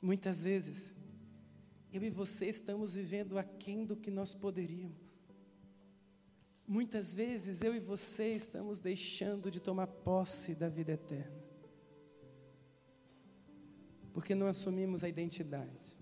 Muitas 0.02 0.42
vezes, 0.44 0.96
eu 1.92 2.02
e 2.02 2.10
você 2.10 2.46
estamos 2.46 2.94
vivendo 2.94 3.38
aquém 3.38 3.86
do 3.86 3.98
que 3.98 4.10
nós 4.10 4.34
poderíamos. 4.34 5.22
Muitas 6.66 7.14
vezes 7.14 7.62
eu 7.62 7.76
e 7.76 7.80
você 7.82 8.36
estamos 8.36 8.80
deixando 8.80 9.52
de 9.52 9.60
tomar 9.60 9.88
posse 9.88 10.56
da 10.56 10.70
vida 10.70 10.94
eterna, 10.94 11.39
porque 14.20 14.36
não 14.36 14.48
assumimos 14.48 15.02
a 15.02 15.08
identidade, 15.08 15.98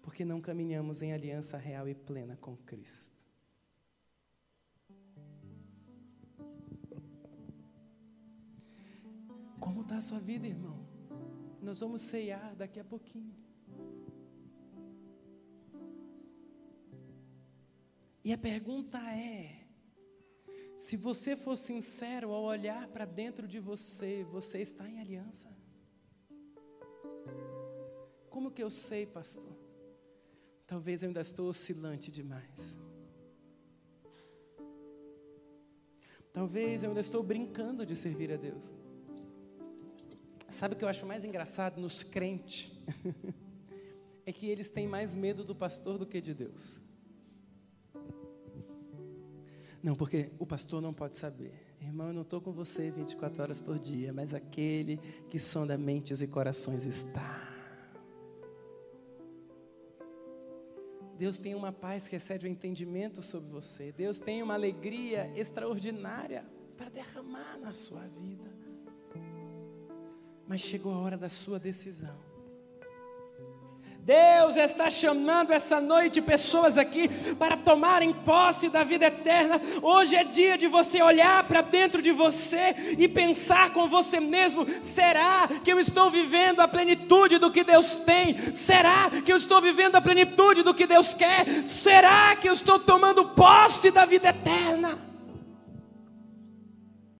porque 0.00 0.24
não 0.24 0.40
caminhamos 0.40 1.02
em 1.02 1.12
aliança 1.12 1.56
real 1.56 1.88
e 1.88 1.94
plena 2.08 2.36
com 2.36 2.56
Cristo. 2.56 3.26
Como 9.58 9.82
está 9.82 9.96
a 9.96 10.00
sua 10.00 10.20
vida, 10.20 10.46
irmão? 10.46 10.86
Nós 11.60 11.80
vamos 11.80 12.00
ceiar 12.02 12.54
daqui 12.54 12.78
a 12.78 12.84
pouquinho. 12.84 13.34
E 18.24 18.32
a 18.32 18.38
pergunta 18.38 18.98
é: 19.10 19.66
se 20.78 20.96
você 20.96 21.34
for 21.34 21.56
sincero 21.56 22.30
ao 22.30 22.44
olhar 22.44 22.86
para 22.86 23.04
dentro 23.04 23.48
de 23.48 23.58
você, 23.58 24.22
você 24.30 24.62
está 24.62 24.88
em 24.88 25.00
aliança? 25.00 25.61
Como 28.30 28.50
que 28.50 28.62
eu 28.62 28.70
sei, 28.70 29.06
pastor? 29.06 29.52
Talvez 30.66 31.02
eu 31.02 31.08
ainda 31.08 31.20
estou 31.20 31.48
oscilante 31.48 32.10
demais. 32.10 32.78
Talvez 36.32 36.82
eu 36.82 36.88
ainda 36.88 37.00
estou 37.00 37.22
brincando 37.22 37.84
de 37.84 37.94
servir 37.94 38.32
a 38.32 38.36
Deus. 38.36 38.64
Sabe 40.48 40.74
o 40.74 40.78
que 40.78 40.84
eu 40.84 40.88
acho 40.88 41.06
mais 41.06 41.24
engraçado 41.24 41.80
nos 41.80 42.02
crentes? 42.02 42.72
é 44.24 44.32
que 44.32 44.48
eles 44.48 44.70
têm 44.70 44.86
mais 44.86 45.14
medo 45.14 45.44
do 45.44 45.54
pastor 45.54 45.98
do 45.98 46.06
que 46.06 46.20
de 46.20 46.32
Deus. 46.32 46.80
Não, 49.82 49.94
porque 49.94 50.30
o 50.38 50.46
pastor 50.46 50.80
não 50.80 50.94
pode 50.94 51.16
saber. 51.16 51.52
Irmão, 51.82 52.08
eu 52.08 52.14
não 52.14 52.22
estou 52.22 52.40
com 52.40 52.52
você 52.52 52.90
24 52.90 53.42
horas 53.42 53.60
por 53.60 53.78
dia, 53.78 54.12
mas 54.12 54.32
aquele 54.32 54.98
que 55.28 55.38
sonda 55.38 55.76
mentes 55.76 56.22
e 56.22 56.28
corações 56.28 56.84
está. 56.84 57.48
Deus 61.18 61.38
tem 61.38 61.54
uma 61.54 61.72
paz 61.72 62.08
que 62.08 62.16
excede 62.16 62.46
o 62.46 62.48
entendimento 62.48 63.20
sobre 63.20 63.48
você. 63.50 63.92
Deus 63.92 64.18
tem 64.18 64.42
uma 64.42 64.54
alegria 64.54 65.30
extraordinária 65.36 66.44
para 66.76 66.88
derramar 66.88 67.58
na 67.58 67.74
sua 67.74 68.06
vida. 68.08 68.50
Mas 70.46 70.60
chegou 70.60 70.92
a 70.92 70.98
hora 70.98 71.16
da 71.16 71.28
sua 71.28 71.58
decisão. 71.58 72.31
Deus 74.04 74.56
está 74.56 74.90
chamando 74.90 75.52
essa 75.52 75.80
noite 75.80 76.20
pessoas 76.20 76.76
aqui 76.76 77.08
para 77.38 77.56
tomarem 77.56 78.12
posse 78.12 78.68
da 78.68 78.82
vida 78.82 79.06
eterna. 79.06 79.60
Hoje 79.80 80.16
é 80.16 80.24
dia 80.24 80.58
de 80.58 80.66
você 80.66 81.00
olhar 81.00 81.44
para 81.44 81.60
dentro 81.60 82.02
de 82.02 82.10
você 82.10 82.74
e 82.98 83.06
pensar 83.06 83.70
com 83.72 83.86
você 83.86 84.18
mesmo: 84.18 84.66
será 84.82 85.48
que 85.62 85.72
eu 85.72 85.78
estou 85.78 86.10
vivendo 86.10 86.58
a 86.58 86.66
plenitude 86.66 87.38
do 87.38 87.52
que 87.52 87.62
Deus 87.62 87.94
tem? 87.94 88.52
Será 88.52 89.08
que 89.24 89.32
eu 89.32 89.36
estou 89.36 89.60
vivendo 89.60 89.94
a 89.94 90.00
plenitude 90.00 90.64
do 90.64 90.74
que 90.74 90.84
Deus 90.84 91.14
quer? 91.14 91.64
Será 91.64 92.34
que 92.34 92.48
eu 92.48 92.54
estou 92.54 92.80
tomando 92.80 93.24
posse 93.26 93.92
da 93.92 94.04
vida 94.04 94.30
eterna? 94.30 94.71